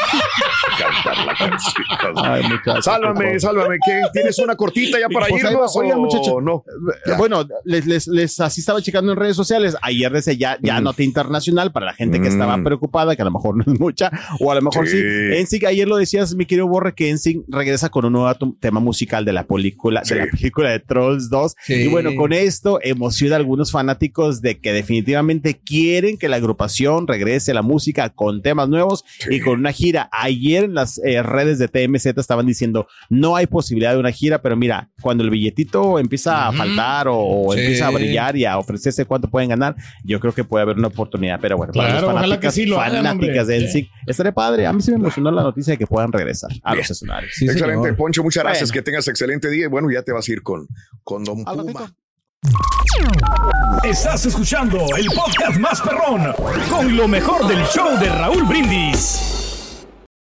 cantar 0.78 1.26
la 1.26 1.34
canción. 1.36 1.84
Ay, 2.16 2.42
muchacho, 2.42 2.82
Sálvame, 2.82 3.38
sálvame. 3.40 3.76
¿Qué? 3.84 4.00
¿Tienes 4.12 4.38
una 4.40 4.56
cortita 4.56 4.98
ya 4.98 5.08
para 5.08 5.28
Pues 5.28 5.44
irnos? 5.44 5.60
va. 5.76 5.80
Oigan, 5.80 5.98
o 5.98 6.00
muchachos. 6.02 6.42
no? 6.42 6.64
Eh, 7.06 7.12
Bueno, 7.16 7.46
les, 7.64 7.86
les, 7.86 8.08
les 8.08 8.40
así 8.40 8.60
estaba 8.60 8.82
checando 8.82 9.12
en 9.12 9.18
redes 9.18 9.36
sociales. 9.36 9.76
Ayer 9.82 10.10
desde 10.12 10.36
ya, 10.36 10.58
ya 10.60 10.80
Mm. 10.80 10.84
nota 10.84 11.02
internacional 11.04 11.70
para 11.72 11.86
la 11.86 11.92
gente 11.94 12.20
que 12.20 12.28
Mm. 12.28 12.32
estaba 12.32 12.58
preocupada, 12.62 13.14
que 13.14 13.22
a 13.22 13.26
lo 13.26 13.30
mejor 13.30 13.56
no 13.56 13.72
es 13.72 13.78
mucha, 13.80 14.10
o 14.40 14.50
a 14.50 14.54
lo 14.56 14.62
mejor 14.62 14.88
sí. 14.88 14.98
Sí. 15.00 15.40
NSYNC, 15.42 15.64
ayer 15.66 15.86
lo 15.88 15.96
decías, 15.96 16.34
mi 16.34 16.44
querido 16.46 16.66
Borre, 16.66 16.94
que 16.94 17.08
NSYNC 17.12 17.44
regresa 17.48 17.88
con 17.88 18.04
un 18.04 18.14
nuevo 18.14 18.32
tema 18.60 18.80
musical 18.80 19.24
de 19.24 19.32
la 19.32 19.44
película, 19.46 20.04
Sí. 20.04 20.14
de 20.14 20.21
la 20.26 20.30
película 20.30 20.70
de 20.70 20.80
Trolls 20.80 21.28
2. 21.30 21.54
Sí. 21.64 21.74
Y 21.74 21.86
bueno, 21.88 22.14
con 22.16 22.32
esto 22.32 22.78
emociona 22.82 23.36
a 23.36 23.38
algunos 23.38 23.70
fanáticos 23.72 24.40
de 24.42 24.58
que 24.60 24.72
definitivamente 24.72 25.60
quieren 25.64 26.16
que 26.16 26.28
la 26.28 26.36
agrupación 26.36 27.06
regrese 27.06 27.50
a 27.52 27.54
la 27.54 27.62
música 27.62 28.10
con 28.10 28.42
temas 28.42 28.68
nuevos 28.68 29.04
Sí. 29.18 29.36
y 29.36 29.40
con 29.40 29.58
una 29.58 29.72
gira. 29.72 30.08
Ayer 30.12 30.64
en 30.64 30.74
las 30.74 30.98
eh, 31.04 31.22
redes 31.22 31.58
de 31.58 31.68
TMZ 31.68 32.06
estaban 32.18 32.46
diciendo, 32.46 32.86
no 33.08 33.36
hay 33.36 33.46
posibilidad 33.46 33.92
de 33.92 33.98
una 33.98 34.12
gira, 34.12 34.42
pero 34.42 34.56
mira, 34.56 34.90
cuando 35.00 35.24
el 35.24 35.30
billetito 35.30 35.98
empieza 35.98 36.48
a 36.48 36.52
faltar 36.52 37.08
o, 37.08 37.16
o 37.18 37.52
Sí. 37.52 37.60
empieza 37.60 37.86
a 37.86 37.90
brillar 37.90 38.36
y 38.36 38.44
a 38.44 38.58
ofrecerse 38.58 39.04
cuánto 39.04 39.28
pueden 39.28 39.48
ganar, 39.50 39.76
yo 40.04 40.20
creo 40.20 40.32
que 40.34 40.44
puede 40.44 40.62
haber 40.62 40.76
una 40.76 40.88
oportunidad. 40.88 41.38
Pero 41.40 41.56
bueno, 41.56 41.72
para 41.72 41.88
Claro, 41.88 42.00
los 42.06 42.10
ojalá 42.10 42.20
que 42.22 42.28
fanáticas, 42.48 42.54
sí 42.54 42.66
lo 42.66 42.80
hagan, 42.80 43.04
fanáticas 43.04 43.40
hombre. 43.42 43.58
de 43.58 43.64
NSYNC, 43.66 43.88
estaría 44.06 44.32
padre. 44.32 44.66
A 44.66 44.72
mí 44.72 44.82
sí 44.82 44.90
me 44.90 44.96
emocionó 44.98 45.30
la 45.30 45.42
noticia 45.42 45.72
de 45.72 45.78
que 45.78 45.86
puedan 45.86 46.12
regresar 46.12 46.50
a 46.62 46.72
Bien. 46.72 46.78
los 46.82 46.90
escenarios. 46.90 47.32
Excelente, 47.32 47.58
señor. 47.82 47.96
Poncho. 47.96 48.22
Muchas 48.22 48.44
gracias. 48.44 48.70
Bueno. 48.70 48.72
Que 48.74 48.82
tengas 48.82 49.08
excelente 49.08 49.50
día. 49.50 49.64
Y 49.64 49.68
bueno, 49.68 49.90
ya 49.90 50.02
te 50.02 50.11
vas 50.12 50.28
a 50.28 50.32
ir 50.32 50.42
con, 50.42 50.66
con 51.04 51.24
Don 51.24 51.44
Puma. 51.44 51.62
ratito. 51.62 51.94
Estás 53.84 54.26
escuchando 54.26 54.78
el 54.96 55.06
podcast 55.06 55.58
más 55.58 55.80
perrón 55.80 56.34
con 56.68 56.96
lo 56.96 57.08
mejor 57.08 57.46
del 57.46 57.64
show 57.66 57.98
de 57.98 58.08
Raúl 58.08 58.46
Brindis. 58.46 59.86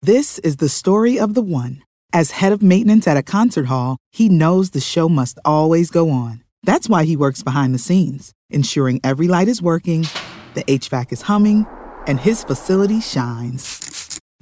This 0.01 0.39
is 0.39 0.57
the 0.57 0.69
story 0.69 1.19
of 1.19 1.33
the 1.33 1.41
one. 1.41 1.81
As 2.13 2.31
head 2.31 2.51
of 2.51 2.61
maintenance 2.61 3.07
at 3.07 3.17
a 3.17 3.23
concert 3.23 3.65
hall, 3.65 3.97
he 4.11 4.29
knows 4.29 4.69
the 4.69 4.79
show 4.79 5.09
must 5.09 5.39
always 5.43 5.89
go 5.89 6.09
on. 6.11 6.43
That's 6.63 6.87
why 6.87 7.05
he 7.05 7.17
works 7.17 7.43
behind 7.43 7.73
the 7.73 7.79
scenes, 7.79 8.31
ensuring 8.49 9.01
every 9.03 9.27
light 9.27 9.47
is 9.47 9.61
working, 9.61 10.05
the 10.53 10.63
HVAC 10.63 11.11
is 11.11 11.23
humming, 11.23 11.65
and 12.07 12.19
his 12.19 12.43
facility 12.43 13.01
shines. 13.01 13.94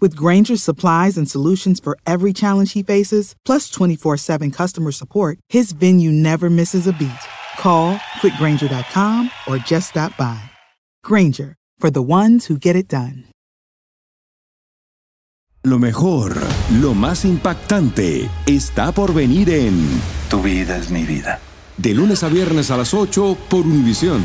With 0.04 0.18
Granger's 0.18 0.62
supplies 0.62 1.16
and 1.18 1.30
solutions 1.30 1.80
for 1.80 1.98
every 2.06 2.34
challenge 2.34 2.74
he 2.74 2.84
faces, 2.84 3.36
plus 3.46 3.70
24 3.70 4.18
7 4.18 4.52
customer 4.52 4.92
support, 4.92 5.40
his 5.48 5.72
venue 5.72 6.12
never 6.12 6.50
misses 6.50 6.88
a 6.88 6.92
beat. 6.92 7.24
Call 7.58 7.96
quickgranger.com 8.20 9.30
or 9.48 9.60
just 9.60 9.92
stop 9.92 10.12
by. 10.18 10.42
Granger, 11.06 11.56
for 11.80 11.90
the 11.90 12.02
ones 12.02 12.48
who 12.48 12.58
get 12.58 12.76
it 12.76 12.90
done. 12.90 13.32
Lo 15.64 15.80
mejor, 15.80 16.36
lo 16.82 16.94
más 16.94 17.24
impactante, 17.24 18.30
está 18.46 18.92
por 18.92 19.14
venir 19.14 19.50
en 19.50 20.02
Tu 20.30 20.42
vida 20.42 20.76
es 20.76 20.92
mi 20.92 21.06
vida. 21.06 21.40
De 21.78 21.94
lunes 21.94 22.24
a 22.24 22.28
viernes 22.28 22.72
a 22.72 22.76
las 22.76 22.94
8 22.94 23.38
por 23.50 23.66
Univisión. 23.66 24.22